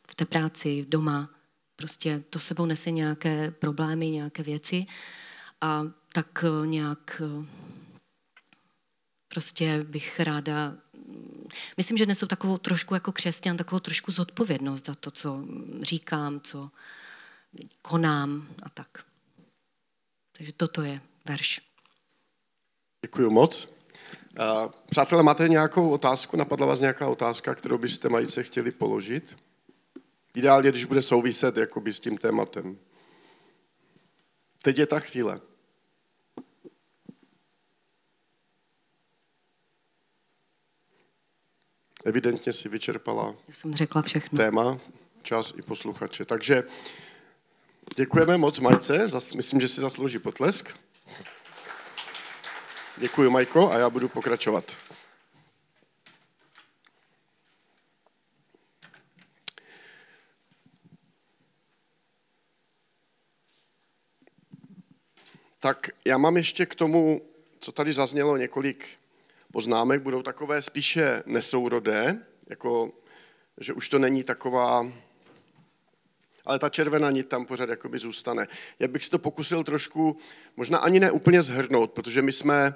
V 0.07 0.15
té 0.15 0.25
práci, 0.25 0.85
doma, 0.89 1.29
prostě 1.75 2.23
to 2.29 2.39
sebou 2.39 2.65
nese 2.65 2.91
nějaké 2.91 3.51
problémy, 3.51 4.09
nějaké 4.09 4.43
věci 4.43 4.85
a 5.61 5.83
tak 6.13 6.45
nějak 6.65 7.21
eh, 7.25 7.45
prostě 9.27 9.83
bych 9.83 10.19
ráda, 10.19 10.73
myslím, 11.77 11.97
že 11.97 12.05
nesou 12.05 12.27
takovou 12.27 12.57
trošku 12.57 12.93
jako 12.93 13.11
křesťan, 13.11 13.57
takovou 13.57 13.79
trošku 13.79 14.11
zodpovědnost 14.11 14.85
za 14.85 14.95
to, 14.95 15.11
co 15.11 15.45
říkám, 15.81 16.39
co 16.39 16.69
konám 17.81 18.47
a 18.63 18.69
tak. 18.69 19.05
Takže 20.37 20.53
toto 20.53 20.81
je 20.81 21.01
verš. 21.25 21.68
Děkuji 23.01 23.29
moc. 23.29 23.69
Přátelé, 24.89 25.23
máte 25.23 25.49
nějakou 25.49 25.89
otázku? 25.89 26.37
Napadla 26.37 26.67
vás 26.67 26.79
nějaká 26.79 27.07
otázka, 27.07 27.55
kterou 27.55 27.77
byste 27.77 28.09
majíce 28.09 28.43
chtěli 28.43 28.71
položit? 28.71 29.37
Ideálně, 30.37 30.69
když 30.69 30.85
bude 30.85 31.01
souviset 31.01 31.57
jakoby 31.57 31.93
s 31.93 31.99
tím 31.99 32.17
tématem. 32.17 32.77
Teď 34.61 34.77
je 34.77 34.85
ta 34.85 34.99
chvíle. 34.99 35.41
Evidentně 42.05 42.53
si 42.53 42.69
vyčerpala 42.69 43.35
Já 43.47 43.53
jsem 43.53 43.75
řekla 43.75 44.01
všechno. 44.01 44.37
téma, 44.37 44.77
čas 45.21 45.53
i 45.57 45.61
posluchače. 45.61 46.25
Takže 46.25 46.63
děkujeme 47.95 48.37
moc 48.37 48.59
Majce, 48.59 49.05
myslím, 49.35 49.61
že 49.61 49.67
si 49.67 49.81
zaslouží 49.81 50.19
potlesk. 50.19 50.79
Děkuji, 52.99 53.29
Majko, 53.29 53.71
a 53.71 53.77
já 53.77 53.89
budu 53.89 54.09
pokračovat. 54.09 54.75
Tak 65.59 65.89
já 66.05 66.17
mám 66.17 66.37
ještě 66.37 66.65
k 66.65 66.75
tomu, 66.75 67.21
co 67.59 67.71
tady 67.71 67.93
zaznělo, 67.93 68.37
několik 68.37 68.87
poznámek. 69.51 70.01
Budou 70.01 70.21
takové 70.21 70.61
spíše 70.61 71.23
nesourodé, 71.25 72.21
jako 72.49 72.91
že 73.57 73.73
už 73.73 73.89
to 73.89 73.99
není 73.99 74.23
taková, 74.23 74.91
ale 76.45 76.59
ta 76.59 76.69
červená 76.69 77.11
nit 77.11 77.29
tam 77.29 77.45
pořád 77.45 77.69
jakoby 77.69 77.99
zůstane. 77.99 78.47
Já 78.79 78.87
bych 78.87 79.05
si 79.05 79.11
to 79.11 79.19
pokusil 79.19 79.63
trošku, 79.63 80.17
možná 80.55 80.77
ani 80.77 80.99
ne 80.99 81.11
úplně 81.11 81.43
zhrnout, 81.43 81.91
protože 81.91 82.21
my 82.21 82.31
jsme, 82.31 82.73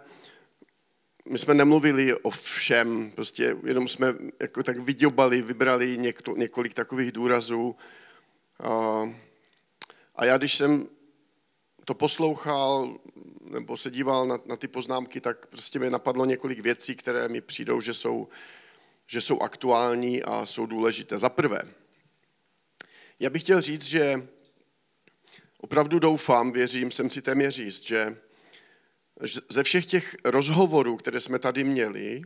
my 1.29 1.37
jsme 1.37 1.53
nemluvili 1.53 2.13
o 2.13 2.29
všem, 2.29 3.11
prostě 3.15 3.57
jenom 3.65 3.87
jsme 3.87 4.13
jako 4.39 4.63
tak 4.63 4.77
vyděbali, 4.77 5.41
vybrali 5.41 5.97
někto, 5.97 6.35
několik 6.35 6.73
takových 6.73 7.11
důrazů. 7.11 7.75
A, 10.15 10.25
já, 10.25 10.37
když 10.37 10.57
jsem 10.57 10.87
to 11.85 11.93
poslouchal 11.93 12.97
nebo 13.41 13.77
se 13.77 13.91
díval 13.91 14.27
na, 14.27 14.39
na 14.45 14.55
ty 14.55 14.67
poznámky, 14.67 15.21
tak 15.21 15.47
prostě 15.47 15.79
mi 15.79 15.89
napadlo 15.89 16.25
několik 16.25 16.59
věcí, 16.59 16.95
které 16.95 17.27
mi 17.27 17.41
přijdou, 17.41 17.81
že 17.81 17.93
jsou, 17.93 18.27
že 19.07 19.21
jsou 19.21 19.39
aktuální 19.39 20.23
a 20.23 20.45
jsou 20.45 20.65
důležité. 20.65 21.17
Za 21.17 21.29
prvé, 21.29 21.61
já 23.23 23.29
bych 23.29 23.41
chtěl 23.41 23.61
říct, 23.61 23.85
že 23.85 24.27
opravdu 25.57 25.99
doufám, 25.99 26.51
věřím, 26.51 26.91
jsem 26.91 27.09
si 27.09 27.21
téměř 27.21 27.55
říct, 27.55 27.83
že 27.83 28.17
ze 29.49 29.63
všech 29.63 29.85
těch 29.85 30.15
rozhovorů, 30.23 30.97
které 30.97 31.19
jsme 31.19 31.39
tady 31.39 31.63
měli, 31.63 32.21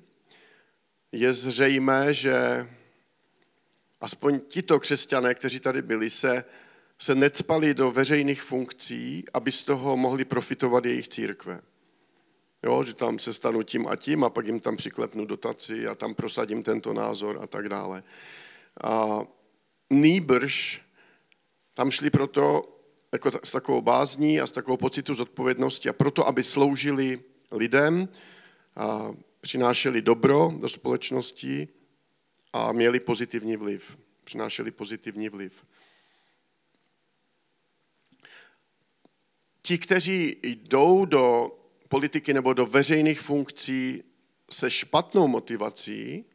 je 1.11 1.33
zřejmé, 1.33 2.13
že 2.13 2.67
aspoň 4.01 4.39
tito 4.39 4.79
křesťané, 4.79 5.33
kteří 5.33 5.59
tady 5.59 5.81
byli, 5.81 6.09
se 6.09 6.45
se 6.99 7.15
necpali 7.15 7.73
do 7.73 7.91
veřejných 7.91 8.41
funkcí, 8.41 9.25
aby 9.33 9.51
z 9.51 9.63
toho 9.63 9.97
mohli 9.97 10.25
profitovat 10.25 10.85
jejich 10.85 11.07
církve. 11.07 11.61
Jo, 12.63 12.83
že 12.83 12.93
tam 12.93 13.19
se 13.19 13.33
stanu 13.33 13.63
tím 13.63 13.87
a 13.87 13.95
tím 13.95 14.23
a 14.23 14.29
pak 14.29 14.45
jim 14.45 14.59
tam 14.59 14.77
přiklepnu 14.77 15.25
dotaci 15.25 15.87
a 15.87 15.95
tam 15.95 16.15
prosadím 16.15 16.63
tento 16.63 16.93
názor 16.93 17.39
a 17.41 17.47
tak 17.47 17.69
dále. 17.69 18.03
A 18.83 19.21
nýbrž 19.89 20.86
tam 21.77 21.91
šli 21.91 22.09
proto 22.09 22.63
jako 23.11 23.31
s 23.43 23.51
takovou 23.51 23.81
bázní 23.81 24.41
a 24.41 24.47
s 24.47 24.51
takovou 24.51 24.77
pocitu 24.77 25.13
zodpovědnosti 25.13 25.89
a 25.89 25.93
proto, 25.93 26.27
aby 26.27 26.43
sloužili 26.43 27.23
lidem, 27.51 28.09
a 28.75 29.11
přinášeli 29.41 30.01
dobro 30.01 30.53
do 30.59 30.69
společnosti 30.69 31.67
a 32.53 32.71
měli 32.71 32.99
pozitivní 32.99 33.55
vliv. 33.55 33.97
Přinášeli 34.23 34.71
pozitivní 34.71 35.29
vliv. 35.29 35.65
ti, 39.61 39.77
kteří 39.77 40.37
jdou 40.43 41.05
do 41.05 41.51
politiky 41.89 42.33
nebo 42.33 42.53
do 42.53 42.65
veřejných 42.65 43.21
funkcí 43.21 44.03
se 44.51 44.69
špatnou 44.69 45.27
motivací, 45.27 46.25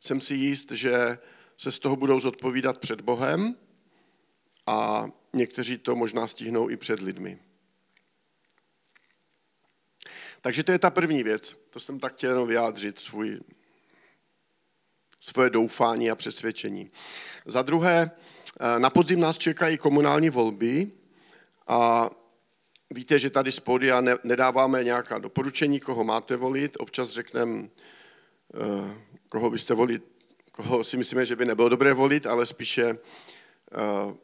jsem 0.00 0.20
si 0.20 0.34
jist, 0.34 0.70
že 0.70 1.18
se 1.58 1.72
z 1.72 1.78
toho 1.78 1.96
budou 1.96 2.20
zodpovídat 2.20 2.78
před 2.78 3.00
Bohem 3.00 3.56
a 4.66 5.06
někteří 5.32 5.78
to 5.78 5.96
možná 5.96 6.26
stihnou 6.26 6.70
i 6.70 6.76
před 6.76 7.00
lidmi. 7.00 7.38
Takže 10.40 10.62
to 10.62 10.72
je 10.72 10.78
ta 10.78 10.90
první 10.90 11.22
věc. 11.22 11.56
To 11.70 11.80
jsem 11.80 12.00
tak 12.00 12.14
chtěl 12.14 12.46
vyjádřit 12.46 12.98
svůj, 12.98 13.40
svoje 15.20 15.50
doufání 15.50 16.10
a 16.10 16.16
přesvědčení. 16.16 16.88
Za 17.46 17.62
druhé, 17.62 18.10
na 18.78 18.90
podzim 18.90 19.20
nás 19.20 19.38
čekají 19.38 19.78
komunální 19.78 20.30
volby 20.30 20.92
a 21.66 22.10
Víte, 22.94 23.18
že 23.18 23.30
tady 23.30 23.52
z 23.52 23.60
podia 23.60 24.00
nedáváme 24.24 24.84
nějaká 24.84 25.18
doporučení, 25.18 25.80
koho 25.80 26.04
máte 26.04 26.36
volit. 26.36 26.76
Občas 26.80 27.08
řekneme, 27.08 27.68
eh, 28.54 28.98
koho 29.28 29.50
byste 29.50 29.74
volit, 29.74 30.04
koho 30.52 30.84
si 30.84 30.96
myslíme, 30.96 31.26
že 31.26 31.36
by 31.36 31.44
nebylo 31.44 31.68
dobré 31.68 31.94
volit, 31.94 32.26
ale 32.26 32.46
spíše 32.46 32.84
eh, 32.90 34.14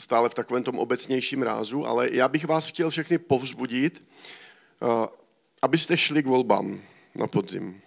stále 0.00 0.28
v 0.28 0.34
takovém 0.34 0.62
tom 0.62 0.78
obecnějším 0.78 1.42
rázu. 1.42 1.86
Ale 1.86 2.08
já 2.12 2.28
bych 2.28 2.44
vás 2.44 2.68
chtěl 2.68 2.90
všechny 2.90 3.18
povzbudit, 3.18 4.06
eh, 4.82 5.08
abyste 5.62 5.96
šli 5.96 6.22
k 6.22 6.26
volbám 6.26 6.82
na 7.14 7.26
podzim. 7.26 7.80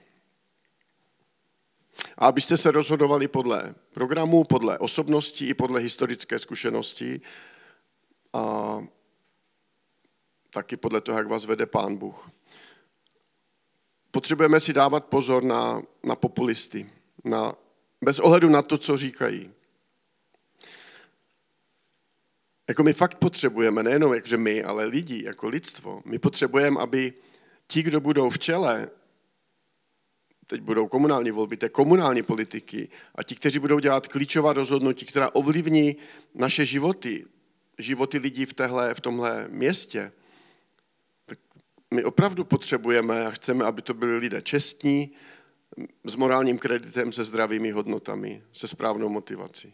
A 2.17 2.27
abyste 2.27 2.57
se 2.57 2.71
rozhodovali 2.71 3.27
podle 3.27 3.75
programu, 3.93 4.43
podle 4.43 4.77
osobností 4.77 5.47
i 5.47 5.53
podle 5.53 5.79
historické 5.79 6.39
zkušenosti 6.39 7.21
a 8.33 8.77
taky 10.49 10.77
podle 10.77 11.01
toho, 11.01 11.17
jak 11.17 11.27
vás 11.27 11.45
vede 11.45 11.65
Pán 11.65 11.97
Bůh. 11.97 12.31
Potřebujeme 14.11 14.59
si 14.59 14.73
dávat 14.73 15.05
pozor 15.05 15.43
na, 15.43 15.81
na 16.03 16.15
populisty, 16.15 16.89
na, 17.23 17.55
bez 18.01 18.19
ohledu 18.19 18.49
na 18.49 18.61
to, 18.61 18.77
co 18.77 18.97
říkají. 18.97 19.53
Jako 22.67 22.83
my 22.83 22.93
fakt 22.93 23.15
potřebujeme, 23.15 23.83
nejenom 23.83 24.13
jakže 24.13 24.37
my, 24.37 24.63
ale 24.63 24.85
lidi, 24.85 25.23
jako 25.23 25.47
lidstvo, 25.49 26.01
my 26.05 26.19
potřebujeme, 26.19 26.79
aby 26.79 27.13
ti, 27.67 27.83
kdo 27.83 27.99
budou 27.99 28.29
v 28.29 28.39
čele, 28.39 28.89
teď 30.47 30.61
budou 30.61 30.87
komunální 30.87 31.31
volby, 31.31 31.57
té 31.57 31.69
komunální 31.69 32.23
politiky, 32.23 32.89
a 33.15 33.23
ti, 33.23 33.35
kteří 33.35 33.59
budou 33.59 33.79
dělat 33.79 34.07
klíčová 34.07 34.53
rozhodnutí, 34.53 35.05
která 35.05 35.29
ovlivní 35.35 35.95
naše 36.35 36.65
životy, 36.65 37.25
životy 37.77 38.17
lidí 38.17 38.45
v, 38.45 38.53
téhle, 38.53 38.93
v 38.93 39.01
tomhle 39.01 39.47
městě, 39.47 40.11
tak 41.25 41.39
my 41.93 42.03
opravdu 42.03 42.45
potřebujeme 42.45 43.25
a 43.25 43.31
chceme, 43.31 43.65
aby 43.65 43.81
to 43.81 43.93
byli 43.93 44.17
lidé 44.17 44.41
čestní, 44.41 45.11
s 46.03 46.15
morálním 46.15 46.57
kreditem, 46.57 47.11
se 47.11 47.23
zdravými 47.23 47.71
hodnotami, 47.71 48.43
se 48.53 48.67
správnou 48.67 49.09
motivací. 49.09 49.73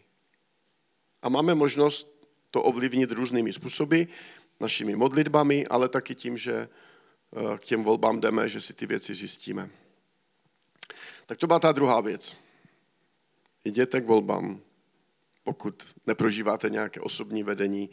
A 1.22 1.28
máme 1.28 1.54
možnost 1.54 2.19
to 2.50 2.62
ovlivnit 2.62 3.10
různými 3.10 3.52
způsoby, 3.52 4.02
našimi 4.60 4.96
modlitbami, 4.96 5.66
ale 5.66 5.88
taky 5.88 6.14
tím, 6.14 6.38
že 6.38 6.54
eh, 6.54 7.58
k 7.58 7.64
těm 7.64 7.84
volbám 7.84 8.20
jdeme, 8.20 8.48
že 8.48 8.60
si 8.60 8.74
ty 8.74 8.86
věci 8.86 9.14
zjistíme. 9.14 9.70
Tak 11.26 11.38
to 11.38 11.46
byla 11.46 11.58
ta 11.58 11.72
druhá 11.72 12.00
věc. 12.00 12.36
Jděte 13.64 14.00
k 14.00 14.06
volbám 14.06 14.60
pokud 15.44 15.82
neprožíváte 16.06 16.70
nějaké 16.70 17.00
osobní 17.00 17.42
vedení 17.42 17.90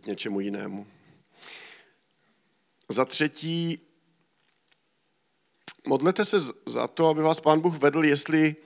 k 0.00 0.06
něčemu 0.06 0.40
jinému. 0.40 0.86
Za 2.88 3.04
třetí, 3.04 3.78
modlete 5.86 6.24
se 6.24 6.36
za 6.66 6.88
to, 6.88 7.06
aby 7.06 7.22
vás 7.22 7.40
Pán 7.40 7.60
Bůh 7.60 7.78
vedl, 7.78 8.04
jestli, 8.04 8.56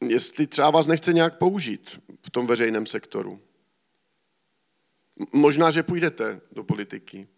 jestli 0.00 0.46
třeba 0.46 0.70
vás 0.70 0.86
nechce 0.86 1.12
nějak 1.12 1.38
použít 1.38 2.00
v 2.26 2.30
tom 2.30 2.46
veřejném 2.46 2.86
sektoru. 2.86 3.40
Možná, 5.32 5.70
že 5.70 5.82
půjdete 5.82 6.40
do 6.52 6.64
politiky. 6.64 7.28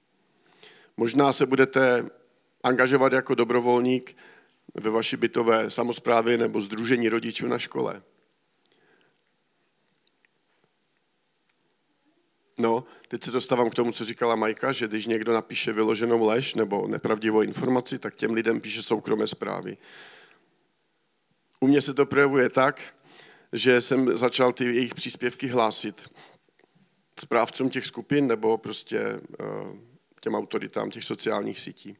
Možná 0.97 1.33
se 1.33 1.47
budete 1.47 2.11
angažovat 2.63 3.13
jako 3.13 3.35
dobrovolník 3.35 4.17
ve 4.75 4.91
vaší 4.91 5.17
bytové 5.17 5.71
samozprávě 5.71 6.39
nebo 6.39 6.61
združení 6.61 7.09
rodičů 7.09 7.47
na 7.47 7.59
škole. 7.59 8.03
No, 12.59 12.85
teď 13.09 13.23
se 13.23 13.31
dostávám 13.31 13.71
k 13.71 13.75
tomu, 13.75 13.93
co 13.93 14.05
říkala 14.05 14.37
Majka, 14.37 14.73
že 14.73 14.89
když 14.89 15.07
někdo 15.07 15.33
napíše 15.33 15.73
vyloženou 15.73 16.25
lež 16.25 16.55
nebo 16.55 16.87
nepravdivou 16.87 17.43
informaci, 17.43 17.99
tak 17.99 18.15
těm 18.15 18.33
lidem 18.33 18.61
píše 18.61 18.83
soukromé 18.83 19.27
zprávy. 19.27 19.77
U 21.61 21.67
mě 21.67 21.81
se 21.81 21.95
to 21.95 22.07
projevuje 22.07 22.49
tak, 22.49 22.95
že 23.53 23.81
jsem 23.81 24.19
začal 24.19 24.53
ty 24.53 24.65
jejich 24.65 24.95
příspěvky 24.95 25.47
hlásit. 25.47 26.11
správcům 27.21 27.71
těch 27.71 27.87
skupin 27.87 28.27
nebo 28.27 28.59
prostě 28.59 28.99
eh, 29.01 29.45
těm 30.21 30.35
autoritám 30.35 30.91
těch 30.91 31.05
sociálních 31.05 31.61
sítí. 31.61 31.97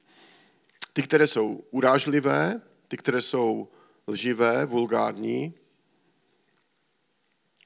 Ty, 0.93 1.03
které 1.03 1.27
jsou 1.27 1.65
urážlivé, 1.71 2.61
ty, 2.89 2.97
které 2.97 3.21
jsou 3.21 3.69
lživé, 4.09 4.67
vulgární, 4.67 5.55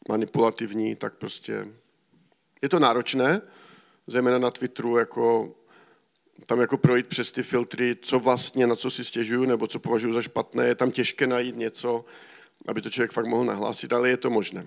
manipulativní, 0.08 0.96
tak 0.96 1.14
prostě 1.14 1.68
je 2.62 2.68
to 2.68 2.78
náročné, 2.78 3.42
zejména 4.06 4.38
na 4.38 4.50
Twitteru, 4.50 4.96
jako 4.96 5.54
tam 6.46 6.60
jako 6.60 6.76
projít 6.76 7.06
přes 7.06 7.32
ty 7.32 7.42
filtry, 7.42 7.96
co 8.02 8.18
vlastně, 8.18 8.66
na 8.66 8.76
co 8.76 8.90
si 8.90 9.04
stěžuju, 9.04 9.44
nebo 9.44 9.66
co 9.66 9.78
považuji 9.78 10.12
za 10.12 10.22
špatné, 10.22 10.66
je 10.66 10.74
tam 10.74 10.90
těžké 10.90 11.26
najít 11.26 11.56
něco, 11.56 12.04
aby 12.68 12.82
to 12.82 12.90
člověk 12.90 13.12
fakt 13.12 13.26
mohl 13.26 13.44
nahlásit, 13.44 13.92
ale 13.92 14.08
je 14.08 14.16
to 14.16 14.30
možné. 14.30 14.66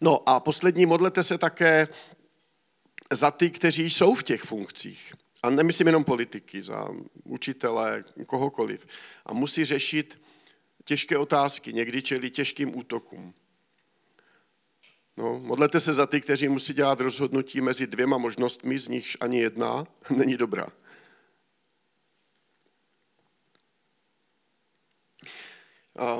No 0.00 0.28
a 0.28 0.40
poslední, 0.40 0.86
modlete 0.86 1.22
se 1.22 1.38
také 1.38 1.88
za 3.12 3.30
ty, 3.30 3.50
kteří 3.50 3.90
jsou 3.90 4.14
v 4.14 4.22
těch 4.22 4.42
funkcích. 4.42 5.14
A 5.42 5.50
nemyslím 5.50 5.86
jenom 5.86 6.04
politiky, 6.04 6.62
za 6.62 6.88
učitele, 7.24 8.04
kohokoliv. 8.26 8.86
A 9.26 9.32
musí 9.32 9.64
řešit 9.64 10.20
těžké 10.84 11.18
otázky, 11.18 11.72
někdy 11.72 12.02
čeli 12.02 12.30
těžkým 12.30 12.76
útokům. 12.78 13.34
No, 15.20 15.38
modlete 15.38 15.80
se 15.80 15.94
za 15.94 16.06
ty, 16.06 16.20
kteří 16.20 16.48
musí 16.48 16.72
dělat 16.72 17.00
rozhodnutí 17.00 17.60
mezi 17.60 17.86
dvěma 17.86 18.18
možnostmi, 18.18 18.78
z 18.78 18.88
nichž 18.88 19.16
ani 19.20 19.40
jedna 19.40 19.86
není 20.16 20.36
dobrá. 20.36 20.66
A 25.98 26.18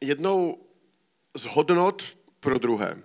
jednou 0.00 0.66
z 1.36 1.44
hodnot 1.44 2.18
pro 2.40 2.58
druhé. 2.58 3.02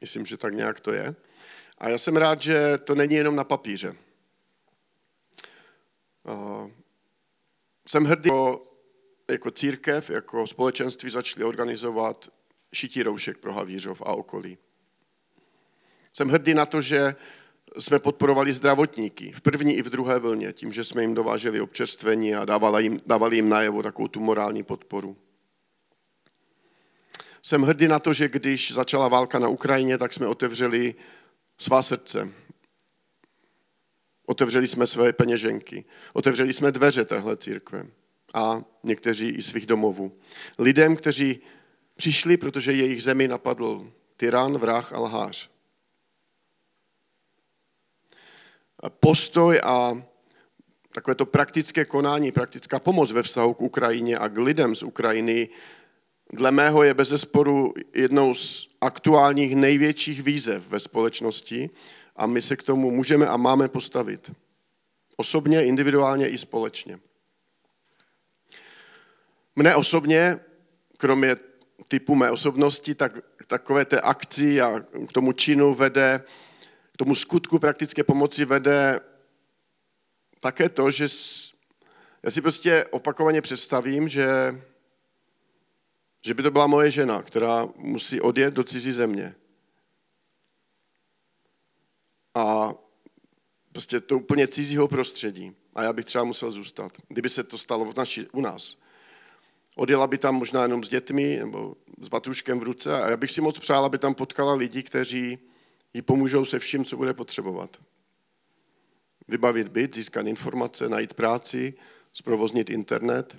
Myslím, 0.00 0.26
že 0.26 0.36
tak 0.36 0.54
nějak 0.54 0.80
to 0.80 0.92
je. 0.92 1.14
A 1.78 1.88
já 1.88 1.98
jsem 1.98 2.16
rád, 2.16 2.42
že 2.42 2.78
to 2.78 2.94
není 2.94 3.14
jenom 3.14 3.36
na 3.36 3.44
papíře. 3.44 3.96
A 6.24 6.66
jsem 7.88 8.04
hrdý, 8.04 8.30
jako, 9.30 9.50
církev, 9.50 10.10
jako 10.10 10.46
společenství 10.46 11.10
začali 11.10 11.44
organizovat 11.44 12.37
šití 12.72 13.02
roušek 13.02 13.38
pro 13.38 13.52
Havířov 13.52 14.02
a 14.02 14.12
okolí. 14.12 14.58
Jsem 16.12 16.28
hrdý 16.28 16.54
na 16.54 16.66
to, 16.66 16.80
že 16.80 17.14
jsme 17.78 17.98
podporovali 17.98 18.52
zdravotníky 18.52 19.32
v 19.32 19.40
první 19.40 19.76
i 19.76 19.82
v 19.82 19.90
druhé 19.90 20.18
vlně, 20.18 20.52
tím, 20.52 20.72
že 20.72 20.84
jsme 20.84 21.02
jim 21.02 21.14
dováželi 21.14 21.60
občerstvení 21.60 22.34
a 22.34 22.44
dávali 22.44 22.82
jim, 22.82 23.00
dávali 23.06 23.36
jim 23.36 23.48
najevo 23.48 23.82
takovou 23.82 24.08
tu 24.08 24.20
morální 24.20 24.62
podporu. 24.62 25.16
Jsem 27.42 27.62
hrdý 27.62 27.88
na 27.88 27.98
to, 27.98 28.12
že 28.12 28.28
když 28.28 28.72
začala 28.72 29.08
válka 29.08 29.38
na 29.38 29.48
Ukrajině, 29.48 29.98
tak 29.98 30.12
jsme 30.12 30.26
otevřeli 30.26 30.94
svá 31.58 31.82
srdce. 31.82 32.32
Otevřeli 34.26 34.66
jsme 34.66 34.86
své 34.86 35.12
peněženky. 35.12 35.84
Otevřeli 36.12 36.52
jsme 36.52 36.72
dveře 36.72 37.04
téhle 37.04 37.36
církve. 37.36 37.86
A 38.34 38.62
někteří 38.82 39.28
i 39.28 39.42
svých 39.42 39.66
domovů. 39.66 40.18
Lidem, 40.58 40.96
kteří 40.96 41.40
přišli, 41.98 42.36
protože 42.36 42.72
jejich 42.72 43.02
zemi 43.02 43.28
napadl 43.28 43.92
tyran, 44.16 44.58
vrah 44.58 44.92
a 44.92 44.98
lhář. 44.98 45.50
Postoj 49.00 49.60
a 49.64 50.02
takové 50.92 51.14
to 51.14 51.26
praktické 51.26 51.84
konání, 51.84 52.32
praktická 52.32 52.78
pomoc 52.78 53.12
ve 53.12 53.22
vztahu 53.22 53.54
k 53.54 53.60
Ukrajině 53.60 54.18
a 54.18 54.28
k 54.28 54.38
lidem 54.38 54.74
z 54.74 54.82
Ukrajiny 54.82 55.48
dle 56.32 56.50
mého 56.50 56.82
je 56.82 56.94
bez 56.94 57.08
zesporu 57.08 57.74
jednou 57.94 58.34
z 58.34 58.68
aktuálních 58.80 59.56
největších 59.56 60.22
výzev 60.22 60.68
ve 60.68 60.80
společnosti 60.80 61.70
a 62.16 62.26
my 62.26 62.42
se 62.42 62.56
k 62.56 62.62
tomu 62.62 62.90
můžeme 62.90 63.26
a 63.26 63.36
máme 63.36 63.68
postavit. 63.68 64.30
Osobně, 65.16 65.64
individuálně 65.64 66.28
i 66.28 66.38
společně. 66.38 66.98
Mne 69.56 69.76
osobně, 69.76 70.40
kromě 70.96 71.47
typu 71.88 72.14
mé 72.14 72.30
osobnosti, 72.30 72.94
tak 72.94 73.12
takové 73.46 73.84
té 73.84 74.00
akci 74.00 74.60
a 74.60 74.80
k 75.08 75.12
tomu 75.12 75.32
činu 75.32 75.74
vede, 75.74 76.24
k 76.92 76.96
tomu 76.96 77.14
skutku 77.14 77.58
praktické 77.58 78.04
pomoci 78.04 78.44
vede 78.44 79.00
také 80.40 80.68
to, 80.68 80.90
že 80.90 81.06
já 82.22 82.30
si 82.30 82.40
prostě 82.40 82.84
opakovaně 82.90 83.40
představím, 83.40 84.08
že 84.08 84.52
že 86.20 86.34
by 86.34 86.42
to 86.42 86.50
byla 86.50 86.66
moje 86.66 86.90
žena, 86.90 87.22
která 87.22 87.68
musí 87.76 88.20
odjet 88.20 88.54
do 88.54 88.64
cizí 88.64 88.92
země. 88.92 89.34
A 92.34 92.74
prostě 93.72 94.00
to 94.00 94.18
úplně 94.18 94.48
cizího 94.48 94.88
prostředí. 94.88 95.56
A 95.74 95.82
já 95.82 95.92
bych 95.92 96.04
třeba 96.04 96.24
musel 96.24 96.50
zůstat, 96.50 96.92
kdyby 97.08 97.28
se 97.28 97.44
to 97.44 97.58
stalo 97.58 97.84
v 97.84 97.96
naši, 97.96 98.26
u 98.32 98.40
nás. 98.40 98.76
Odjela 99.78 100.06
by 100.06 100.18
tam 100.18 100.34
možná 100.34 100.62
jenom 100.62 100.84
s 100.84 100.88
dětmi 100.88 101.36
nebo 101.38 101.76
s 102.00 102.08
batuškem 102.08 102.60
v 102.60 102.62
ruce 102.62 103.02
a 103.02 103.10
já 103.10 103.16
bych 103.16 103.30
si 103.30 103.40
moc 103.40 103.58
přál, 103.58 103.84
aby 103.84 103.98
tam 103.98 104.14
potkala 104.14 104.54
lidi, 104.54 104.82
kteří 104.82 105.38
jí 105.94 106.02
pomůžou 106.02 106.44
se 106.44 106.58
vším, 106.58 106.84
co 106.84 106.96
bude 106.96 107.14
potřebovat. 107.14 107.76
Vybavit 109.28 109.68
byt, 109.68 109.94
získat 109.94 110.26
informace, 110.26 110.88
najít 110.88 111.14
práci, 111.14 111.74
zprovoznit 112.12 112.70
internet. 112.70 113.36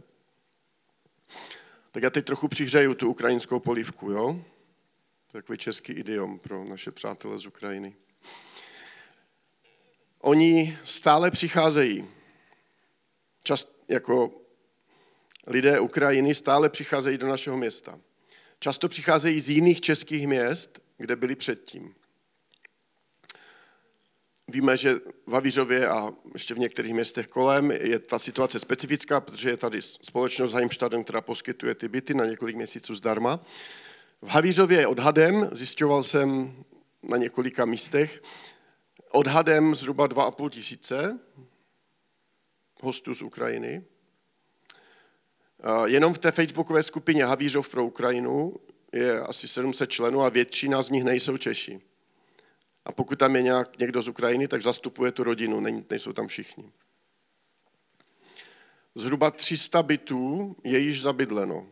Tak 1.91 2.03
já 2.03 2.09
teď 2.09 2.25
trochu 2.25 2.47
přihřeju 2.47 2.93
tu 2.93 3.09
ukrajinskou 3.09 3.59
polívku, 3.59 4.11
jo? 4.11 4.41
Takový 5.31 5.57
český 5.57 5.93
idiom 5.93 6.39
pro 6.39 6.65
naše 6.65 6.91
přátele 6.91 7.39
z 7.39 7.45
Ukrajiny. 7.45 7.95
Oni 10.19 10.77
stále 10.83 11.31
přicházejí. 11.31 12.07
Čas, 13.43 13.71
jako 13.87 14.31
lidé 15.49 15.79
Ukrajiny 15.79 16.35
stále 16.35 16.69
přicházejí 16.69 17.17
do 17.17 17.27
našeho 17.27 17.57
města. 17.57 17.99
Často 18.59 18.89
přicházejí 18.89 19.39
z 19.39 19.49
jiných 19.49 19.81
českých 19.81 20.27
měst, 20.27 20.81
kde 20.97 21.15
byli 21.15 21.35
předtím. 21.35 21.95
Víme, 24.47 24.77
že 24.77 24.95
v 25.25 25.33
Havířově 25.33 25.87
a 25.87 26.13
ještě 26.33 26.53
v 26.53 26.59
některých 26.59 26.93
městech 26.93 27.27
kolem 27.27 27.71
je 27.71 27.99
ta 27.99 28.19
situace 28.19 28.59
specifická, 28.59 29.21
protože 29.21 29.49
je 29.49 29.57
tady 29.57 29.81
společnost 29.81 30.53
Heimstaden, 30.53 31.03
která 31.03 31.21
poskytuje 31.21 31.75
ty 31.75 31.87
byty 31.87 32.13
na 32.13 32.25
několik 32.25 32.55
měsíců 32.55 32.95
zdarma. 32.95 33.45
V 34.21 34.27
Havířově 34.27 34.79
je 34.79 34.87
odhadem, 34.87 35.49
zjišťoval 35.51 36.03
jsem 36.03 36.55
na 37.03 37.17
několika 37.17 37.65
místech, 37.65 38.21
odhadem 39.11 39.75
zhruba 39.75 40.07
2,5 40.07 40.49
tisíce 40.49 41.19
hostů 42.81 43.15
z 43.15 43.21
Ukrajiny. 43.21 43.83
Jenom 45.85 46.13
v 46.13 46.17
té 46.17 46.31
facebookové 46.31 46.83
skupině 46.83 47.25
Havířov 47.25 47.69
pro 47.69 47.85
Ukrajinu 47.85 48.55
je 48.93 49.21
asi 49.21 49.47
700 49.47 49.91
členů 49.91 50.21
a 50.21 50.29
většina 50.29 50.81
z 50.81 50.89
nich 50.89 51.03
nejsou 51.03 51.37
Češi. 51.37 51.81
A 52.85 52.91
pokud 52.91 53.19
tam 53.19 53.35
je 53.35 53.41
nějak 53.41 53.79
někdo 53.79 54.01
z 54.01 54.07
Ukrajiny, 54.07 54.47
tak 54.47 54.61
zastupuje 54.61 55.11
tu 55.11 55.23
rodinu, 55.23 55.59
nejsou 55.89 56.13
tam 56.13 56.27
všichni. 56.27 56.71
Zhruba 58.95 59.31
300 59.31 59.83
bytů 59.83 60.55
je 60.63 60.79
již 60.79 61.01
zabydleno. 61.01 61.67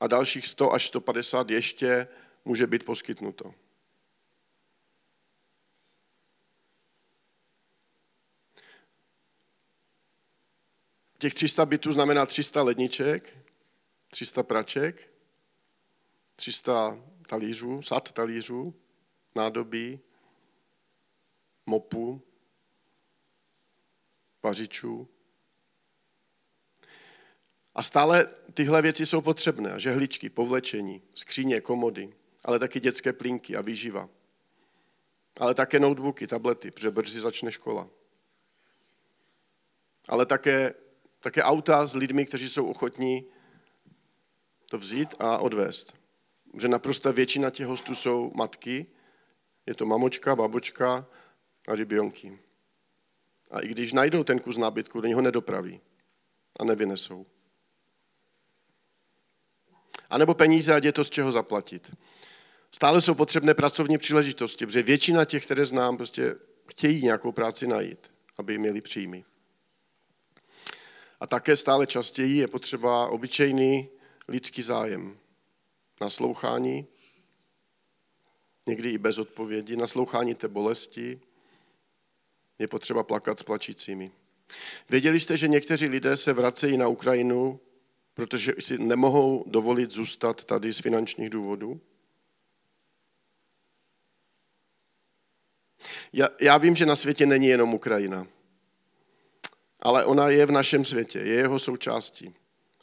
A 0.00 0.06
dalších 0.06 0.46
100 0.46 0.72
až 0.72 0.86
150 0.86 1.50
ještě 1.50 2.08
může 2.44 2.66
být 2.66 2.84
poskytnuto. 2.84 3.54
Těch 11.22 11.34
300 11.34 11.66
bytů 11.66 11.92
znamená 11.92 12.26
300 12.26 12.62
ledniček, 12.62 13.38
300 14.08 14.42
praček, 14.42 15.10
300 16.36 16.98
talířů, 17.26 17.82
sad 17.82 18.12
talířů, 18.12 18.74
nádobí, 19.34 20.00
mopu, 21.66 22.22
vařičů. 24.42 25.08
A 27.74 27.82
stále 27.82 28.26
tyhle 28.54 28.82
věci 28.82 29.06
jsou 29.06 29.20
potřebné. 29.20 29.80
Žehličky, 29.80 30.30
povlečení, 30.30 31.02
skříně, 31.14 31.60
komody, 31.60 32.14
ale 32.44 32.58
taky 32.58 32.80
dětské 32.80 33.12
plínky 33.12 33.56
a 33.56 33.60
výživa. 33.60 34.08
Ale 35.36 35.54
také 35.54 35.80
notebooky, 35.80 36.26
tablety, 36.26 36.70
protože 36.70 36.90
brzy 36.90 37.20
začne 37.20 37.52
škola. 37.52 37.88
Ale 40.08 40.26
také, 40.26 40.74
také 41.22 41.42
auta 41.42 41.86
s 41.86 41.94
lidmi, 41.94 42.26
kteří 42.26 42.48
jsou 42.48 42.66
ochotní 42.66 43.26
to 44.70 44.78
vzít 44.78 45.14
a 45.18 45.38
odvést 45.38 46.02
že 46.54 46.68
naprosto 46.68 47.12
většina 47.12 47.50
těch 47.50 47.66
hostů 47.66 47.94
jsou 47.94 48.32
matky, 48.34 48.86
je 49.66 49.74
to 49.74 49.86
mamočka, 49.86 50.36
babočka 50.36 51.06
a 51.68 51.74
rybionky. 51.74 52.38
A 53.50 53.60
i 53.60 53.68
když 53.68 53.92
najdou 53.92 54.24
ten 54.24 54.38
kus 54.38 54.56
nábytku, 54.56 55.00
do 55.00 55.08
něho 55.08 55.20
nedopraví 55.20 55.80
a 56.60 56.64
nevynesou. 56.64 57.26
A 60.10 60.18
nebo 60.18 60.34
peníze, 60.34 60.74
ať 60.74 60.84
je 60.84 60.92
to 60.92 61.04
z 61.04 61.10
čeho 61.10 61.32
zaplatit. 61.32 61.96
Stále 62.72 63.00
jsou 63.00 63.14
potřebné 63.14 63.54
pracovní 63.54 63.98
příležitosti, 63.98 64.66
protože 64.66 64.82
většina 64.82 65.24
těch, 65.24 65.44
které 65.44 65.66
znám, 65.66 65.96
prostě 65.96 66.34
chtějí 66.66 67.02
nějakou 67.02 67.32
práci 67.32 67.66
najít, 67.66 68.12
aby 68.38 68.58
měli 68.58 68.80
příjmy. 68.80 69.24
A 71.22 71.26
také 71.26 71.56
stále 71.56 71.86
častěji 71.86 72.36
je 72.36 72.48
potřeba 72.48 73.06
obyčejný 73.06 73.88
lidský 74.28 74.62
zájem. 74.62 75.18
Naslouchání, 76.00 76.86
někdy 78.66 78.90
i 78.90 78.98
bez 78.98 79.18
odpovědi, 79.18 79.76
naslouchání 79.76 80.34
té 80.34 80.48
bolesti, 80.48 81.20
je 82.58 82.68
potřeba 82.68 83.02
plakat 83.02 83.38
s 83.38 83.42
plačícími. 83.42 84.10
Věděli 84.88 85.20
jste, 85.20 85.36
že 85.36 85.48
někteří 85.48 85.86
lidé 85.86 86.16
se 86.16 86.32
vracejí 86.32 86.76
na 86.76 86.88
Ukrajinu, 86.88 87.60
protože 88.14 88.52
si 88.58 88.78
nemohou 88.78 89.44
dovolit 89.46 89.90
zůstat 89.90 90.44
tady 90.44 90.72
z 90.72 90.78
finančních 90.78 91.30
důvodů? 91.30 91.80
Já, 96.12 96.28
já 96.40 96.58
vím, 96.58 96.76
že 96.76 96.86
na 96.86 96.96
světě 96.96 97.26
není 97.26 97.46
jenom 97.46 97.74
Ukrajina, 97.74 98.26
ale 99.82 100.04
ona 100.04 100.28
je 100.28 100.46
v 100.46 100.50
našem 100.50 100.84
světě, 100.84 101.18
je 101.18 101.34
jeho 101.34 101.58
součástí, 101.58 102.34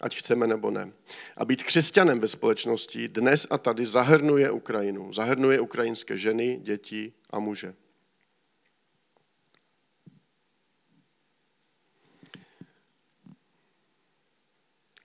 ať 0.02 0.16
chceme 0.16 0.48
nebo 0.48 0.72
ne. 0.72 0.92
A 1.38 1.46
být 1.46 1.64
křesťanem 1.64 2.20
ve 2.20 2.28
společnosti 2.28 3.08
dnes 3.08 3.48
a 3.50 3.58
tady 3.58 3.86
zahrnuje 3.86 4.52
Ukrajinu, 4.52 5.14
zahrnuje 5.14 5.60
ukrajinské 5.60 6.18
ženy, 6.18 6.60
děti 6.64 7.14
a 7.30 7.40
muže. 7.40 7.76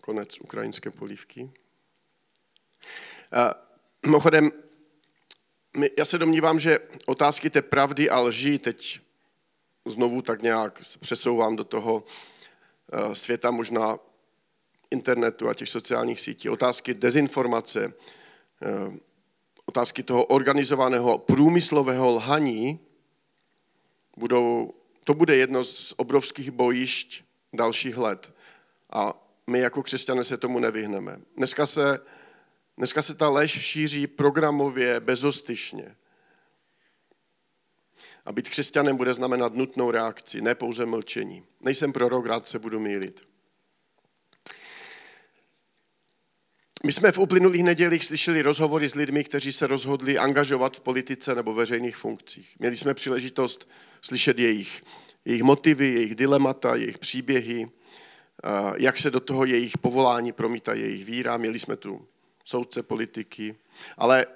Konec 0.01 0.41
ukrajinské 0.41 0.91
polívky. 0.91 1.51
Mimochodem, 4.07 4.51
já 5.99 6.05
se 6.05 6.19
domnívám, 6.19 6.59
že 6.59 6.79
otázky 7.07 7.51
té 7.51 7.63
pravdy 7.63 8.11
a 8.11 8.21
lži 8.21 8.59
teď 8.59 9.01
znovu 9.85 10.23
tak 10.23 10.43
nějak 10.43 10.83
přesouvám 11.01 11.57
do 11.57 11.65
toho 11.65 12.05
eh, 12.93 13.15
světa 13.15 13.51
možná 13.51 13.99
internetu 14.91 15.49
a 15.49 15.55
těch 15.55 15.69
sociálních 15.69 16.21
sítí. 16.21 16.49
Otázky 16.49 16.95
dezinformace, 16.95 17.93
eh, 18.63 18.99
otázky 19.67 20.03
toho 20.03 20.25
organizovaného 20.25 21.19
průmyslového 21.19 22.11
lhaní, 22.11 22.81
budou, 24.17 24.75
to 25.05 25.15
bude 25.15 25.37
jedno 25.37 25.65
z 25.65 25.95
obrovských 25.97 26.51
bojišť 26.51 27.25
dalších 27.53 27.97
let. 27.97 28.33
A 28.93 29.15
my 29.47 29.59
jako 29.59 29.83
křesťané 29.83 30.25
se 30.25 30.37
tomu 30.37 30.59
nevyhneme. 30.59 31.21
Dneska 31.37 31.67
se, 31.67 32.01
dneska 32.77 33.03
se 33.03 33.15
ta 33.15 33.29
lež 33.29 33.51
šíří 33.51 34.07
programově, 34.07 35.01
bezostyšně. 35.01 35.97
A 38.25 38.33
být 38.33 38.49
křesťanem 38.49 38.97
bude 38.97 39.15
znamenat 39.15 39.55
nutnou 39.55 39.91
reakci, 39.91 40.41
ne 40.41 40.55
pouze 40.55 40.87
mlčení. 40.87 41.45
Nejsem 41.61 41.93
prorok, 41.93 42.27
rád 42.27 42.49
se 42.49 42.59
budu 42.59 42.81
mýlit. 42.81 43.21
My 46.87 46.93
jsme 46.93 47.13
v 47.13 47.19
uplynulých 47.19 47.65
nedělích 47.65 48.05
slyšeli 48.05 48.43
rozhovory 48.43 48.89
s 48.89 48.95
lidmi, 48.95 49.25
kteří 49.25 49.53
se 49.53 49.67
rozhodli 49.67 50.19
angažovat 50.19 50.77
v 50.77 50.81
politice 50.81 51.35
nebo 51.35 51.55
veřejných 51.55 51.97
funkcích. 51.97 52.57
Měli 52.59 52.77
jsme 52.77 52.95
příležitost 52.95 53.69
slyšet 54.03 54.39
jejich, 54.39 54.83
jejich 55.25 55.43
motivy, 55.43 55.89
jejich 55.89 56.15
dilemata, 56.15 56.77
jejich 56.77 56.99
příběhy, 56.99 57.71
jak 58.77 58.99
se 58.99 59.11
do 59.11 59.21
toho 59.21 59.45
jejich 59.45 59.79
povolání 59.79 60.33
promítá 60.33 60.75
jejich 60.75 61.05
víra. 61.05 61.37
Měli 61.37 61.59
jsme 61.59 61.77
tu 61.77 62.09
soudce, 62.45 62.83
politiky, 62.83 63.57
ale 63.97 64.27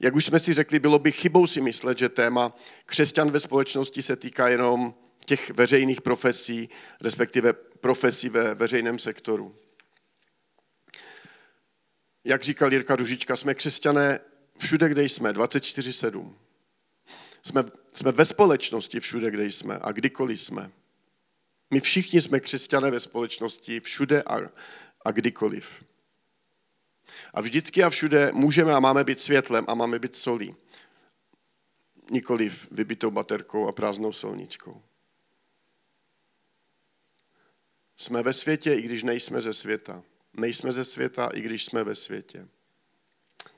jak 0.00 0.14
už 0.14 0.24
jsme 0.24 0.40
si 0.40 0.52
řekli, 0.52 0.78
bylo 0.78 0.98
by 0.98 1.12
chybou 1.12 1.46
si 1.46 1.60
myslet, 1.60 1.98
že 1.98 2.08
téma 2.08 2.56
křesťan 2.86 3.30
ve 3.30 3.40
společnosti 3.40 4.02
se 4.02 4.16
týká 4.16 4.48
jenom 4.48 4.94
těch 5.24 5.50
veřejných 5.50 6.00
profesí, 6.00 6.68
respektive 7.00 7.52
profesí 7.52 8.28
ve 8.28 8.54
veřejném 8.54 8.98
sektoru. 8.98 9.54
Jak 12.24 12.42
říkal 12.42 12.72
Jirka 12.72 12.96
Ružička, 12.96 13.36
jsme 13.36 13.54
křesťané 13.54 14.20
všude, 14.58 14.88
kde 14.88 15.04
jsme, 15.04 15.32
24-7. 15.32 16.34
Jsme, 17.42 17.64
jsme 17.94 18.12
ve 18.12 18.24
společnosti 18.24 19.00
všude, 19.00 19.30
kde 19.30 19.44
jsme 19.44 19.78
a 19.82 19.92
kdykoliv 19.92 20.40
jsme. 20.40 20.70
My 21.70 21.80
všichni 21.80 22.20
jsme 22.20 22.40
křesťané 22.40 22.90
ve 22.90 23.00
společnosti 23.00 23.80
všude 23.80 24.22
a, 24.22 24.38
a 25.04 25.10
kdykoliv. 25.10 25.84
A 27.34 27.40
vždycky 27.40 27.82
a 27.82 27.90
všude 27.90 28.30
můžeme 28.32 28.74
a 28.74 28.80
máme 28.80 29.04
být 29.04 29.20
světlem 29.20 29.64
a 29.68 29.74
máme 29.74 29.98
být 29.98 30.16
solí. 30.16 30.56
Nikoliv 32.10 32.68
vybitou 32.70 33.10
baterkou 33.10 33.68
a 33.68 33.72
prázdnou 33.72 34.12
solničkou. 34.12 34.82
Jsme 37.96 38.22
ve 38.22 38.32
světě, 38.32 38.74
i 38.74 38.82
když 38.82 39.02
nejsme 39.02 39.40
ze 39.40 39.52
světa. 39.52 40.02
Nejsme 40.32 40.72
ze 40.72 40.84
světa, 40.84 41.30
i 41.34 41.40
když 41.40 41.64
jsme 41.64 41.84
ve 41.84 41.94
světě. 41.94 42.48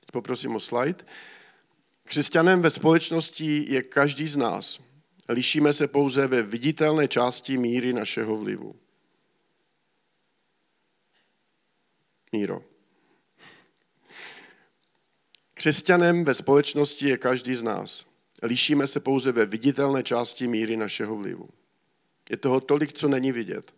Teď 0.01 0.11
poprosím 0.13 0.57
o 0.57 0.61
slide. 0.61 1.05
Křesťanem 2.05 2.63
ve 2.63 2.71
společnosti 2.71 3.73
je 3.73 3.83
každý 3.83 4.29
z 4.29 4.37
nás. 4.37 4.81
Lišíme 5.29 5.73
se 5.73 5.89
pouze 5.89 6.27
ve 6.27 6.43
viditelné 6.43 7.09
části 7.09 7.59
míry 7.59 7.93
našeho 7.93 8.37
vlivu. 8.37 8.77
Míro. 12.33 12.72
Křesťanem 15.63 16.25
ve 16.25 16.35
společnosti 16.35 17.09
je 17.09 17.19
každý 17.19 17.55
z 17.55 17.63
nás. 17.63 18.07
Lišíme 18.43 18.87
se 18.87 19.01
pouze 19.01 19.33
ve 19.33 19.47
viditelné 19.47 20.03
části 20.03 20.47
míry 20.47 20.77
našeho 20.77 21.17
vlivu. 21.17 21.49
Je 22.31 22.37
toho 22.37 22.61
tolik, 22.61 22.93
co 22.93 23.09
není 23.09 23.33
vidět. 23.33 23.75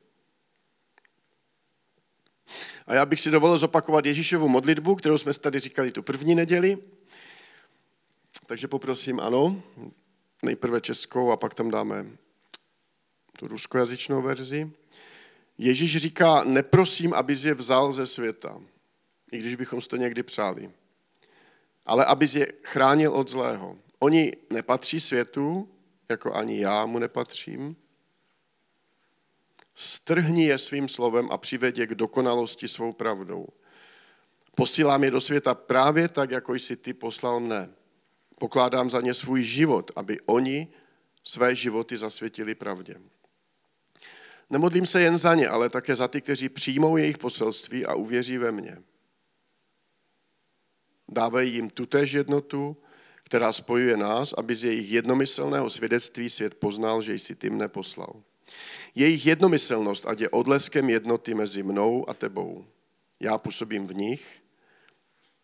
A 2.87 2.95
já 2.95 3.07
bych 3.07 3.21
si 3.21 3.31
dovolil 3.31 3.59
zopakovat 3.59 4.07
Ježíšovu 4.07 4.49
modlitbu, 4.49 4.95
kterou 4.95 5.19
jsme 5.19 5.35
tady 5.35 5.59
říkali 5.59 5.93
tu 5.93 6.03
první 6.03 6.35
neděli. 6.35 6.79
Takže 8.47 8.69
poprosím, 8.69 9.21
ano, 9.21 9.63
nejprve 10.43 10.81
českou 10.81 11.31
a 11.31 11.37
pak 11.37 11.55
tam 11.55 11.71
dáme 11.71 12.07
tu 13.39 13.49
ruskojazyčnou 13.49 14.23
verzi. 14.23 14.71
Ježíš 15.59 15.97
říká, 15.97 16.45
neprosím, 16.45 17.15
abys 17.15 17.45
je 17.45 17.55
vzal 17.55 17.93
ze 17.93 18.07
světa, 18.07 18.61
i 19.33 19.39
když 19.39 19.55
bychom 19.55 19.81
si 19.81 19.89
to 19.89 19.97
někdy 19.97 20.23
přáli, 20.23 20.71
ale 21.87 22.05
abys 22.05 22.35
je 22.35 22.53
chránil 22.63 23.13
od 23.13 23.31
zlého. 23.31 23.79
Oni 23.99 24.33
nepatří 24.51 25.01
světu, 25.01 25.69
jako 26.09 26.35
ani 26.35 26.61
já 26.61 26.87
mu 26.87 26.99
nepatřím. 26.99 27.77
Strhni 29.75 30.45
je 30.45 30.59
svým 30.59 30.89
slovem 30.89 31.29
a 31.31 31.39
přived 31.39 31.79
je 31.79 31.87
k 31.87 31.95
dokonalosti 31.95 32.69
svou 32.69 32.93
pravdou. 32.93 33.47
Posílám 34.55 35.05
je 35.05 35.11
do 35.11 35.21
světa 35.21 35.55
právě 35.55 36.09
tak, 36.09 36.31
jako 36.31 36.55
jsi 36.55 36.77
ty 36.77 36.93
poslal 36.93 37.41
mne. 37.41 37.71
Pokládám 38.39 38.91
za 38.91 39.01
ně 39.01 39.15
svůj 39.15 39.43
život, 39.43 39.91
aby 39.97 40.21
oni 40.21 40.69
své 41.25 41.55
životy 41.55 41.97
zasvětili 41.97 42.55
pravdě. 42.55 43.01
Nemodlím 44.51 44.87
se 44.87 45.03
jen 45.03 45.19
za 45.19 45.35
ně, 45.35 45.49
ale 45.49 45.69
také 45.69 45.97
za 45.97 46.09
ty, 46.09 46.21
kteří 46.21 46.49
přijmou 46.49 46.97
jejich 46.97 47.19
poselství 47.19 47.87
a 47.87 47.95
uvěří 47.95 48.39
ve 48.39 48.53
mně. 48.53 48.83
Dávají 51.09 51.55
jim 51.55 51.71
tutéž 51.71 52.13
jednotu, 52.13 52.77
která 53.25 53.53
spojuje 53.53 53.97
nás, 53.97 54.33
aby 54.33 54.55
z 54.55 54.65
jejich 54.65 54.93
jednomyslného 54.93 55.71
svědectví 55.71 56.31
svět 56.31 56.55
poznal, 56.55 57.03
že 57.03 57.15
jsi 57.15 57.35
ty 57.35 57.51
mne 57.51 57.69
poslal. 57.69 58.23
Jejich 58.95 59.27
jednomyslnost, 59.27 60.07
ať 60.07 60.21
je 60.21 60.29
odleskem 60.29 60.91
jednoty 60.91 61.35
mezi 61.35 61.63
mnou 61.63 62.09
a 62.09 62.15
tebou. 62.15 62.67
Já 63.21 63.39
působím 63.39 63.87
v 63.87 63.95
nich, 63.95 64.43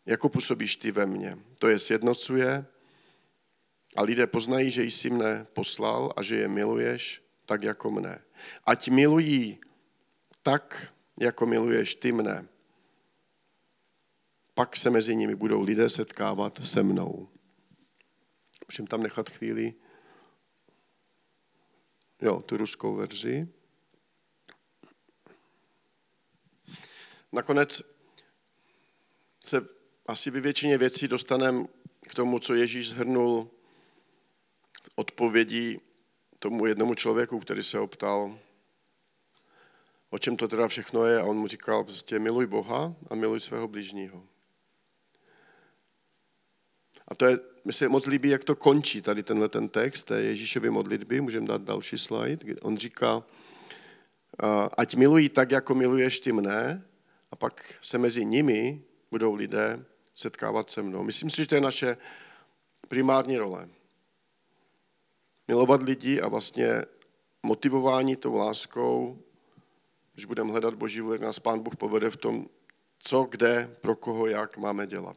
jako 0.06 0.28
působíš 0.28 0.76
ty 0.76 0.90
ve 0.90 1.06
mně. 1.06 1.38
To 1.58 1.68
je 1.68 1.78
sjednocuje 1.78 2.66
a 3.96 4.02
lidé 4.02 4.26
poznají, 4.26 4.70
že 4.70 4.84
jsi 4.84 5.10
mne 5.10 5.46
poslal 5.52 6.12
a 6.16 6.22
že 6.22 6.36
je 6.36 6.48
miluješ 6.48 7.22
tak 7.46 7.62
jako 7.62 7.90
mne. 7.90 8.22
Ať 8.64 8.88
milují 8.88 9.58
tak, 10.42 10.94
jako 11.20 11.46
miluješ 11.46 11.94
ty 11.94 12.12
mne. 12.12 12.46
Pak 14.60 14.76
se 14.76 14.90
mezi 14.90 15.16
nimi 15.16 15.34
budou 15.34 15.62
lidé 15.62 15.90
setkávat 15.90 16.64
se 16.64 16.82
mnou. 16.82 17.28
Můžeme 18.68 18.88
tam 18.88 19.02
nechat 19.02 19.30
chvíli 19.30 19.74
jo, 22.22 22.42
tu 22.42 22.56
ruskou 22.56 22.94
verzi. 22.94 23.48
Nakonec 27.32 27.82
se 29.44 29.66
asi 30.06 30.30
ve 30.30 30.40
většině 30.40 30.78
věcí 30.78 31.08
dostaneme 31.08 31.66
k 32.08 32.14
tomu, 32.14 32.38
co 32.38 32.54
Ježíš 32.54 32.90
zhrnul 32.90 33.50
odpovědí 34.94 35.80
tomu 36.38 36.66
jednomu 36.66 36.94
člověku, 36.94 37.40
který 37.40 37.62
se 37.62 37.78
optal, 37.78 38.38
o 40.10 40.18
čem 40.18 40.36
to 40.36 40.48
teda 40.48 40.68
všechno 40.68 41.04
je. 41.04 41.20
A 41.20 41.24
on 41.24 41.36
mu 41.36 41.46
říkal, 41.46 41.84
prostě 41.84 42.18
miluj 42.18 42.46
Boha 42.46 42.94
a 43.10 43.14
miluj 43.14 43.40
svého 43.40 43.68
blížního. 43.68 44.29
A 47.10 47.14
to 47.14 47.26
je, 47.26 47.38
mi 47.64 47.72
se 47.72 47.88
moc 47.88 48.06
líbí, 48.06 48.28
jak 48.28 48.44
to 48.44 48.56
končí 48.56 49.02
tady 49.02 49.22
tenhle 49.22 49.48
ten 49.48 49.68
text 49.68 50.04
té 50.04 50.22
Ježíšovy 50.22 50.70
modlitby. 50.70 51.20
Můžeme 51.20 51.46
dát 51.46 51.62
další 51.62 51.98
slide. 51.98 52.54
On 52.62 52.76
říká, 52.76 53.22
ať 54.76 54.94
milují 54.94 55.28
tak, 55.28 55.50
jako 55.50 55.74
miluješ 55.74 56.20
ty 56.20 56.32
mne, 56.32 56.84
a 57.30 57.36
pak 57.36 57.74
se 57.82 57.98
mezi 57.98 58.24
nimi 58.24 58.82
budou 59.10 59.34
lidé 59.34 59.84
setkávat 60.14 60.70
se 60.70 60.82
mnou. 60.82 61.02
Myslím 61.02 61.30
si, 61.30 61.36
že 61.36 61.48
to 61.48 61.54
je 61.54 61.60
naše 61.60 61.96
primární 62.88 63.38
role. 63.38 63.68
Milovat 65.48 65.82
lidi 65.82 66.20
a 66.20 66.28
vlastně 66.28 66.82
motivování 67.42 68.16
tou 68.16 68.36
láskou, 68.36 69.18
když 70.14 70.24
budeme 70.24 70.50
hledat 70.50 70.74
Boží 70.74 71.00
vůli, 71.00 71.18
nás 71.18 71.38
Pán 71.38 71.60
Bůh 71.60 71.76
povede 71.76 72.10
v 72.10 72.16
tom, 72.16 72.46
co, 72.98 73.26
kde, 73.30 73.76
pro 73.80 73.96
koho, 73.96 74.26
jak 74.26 74.56
máme 74.56 74.86
dělat. 74.86 75.16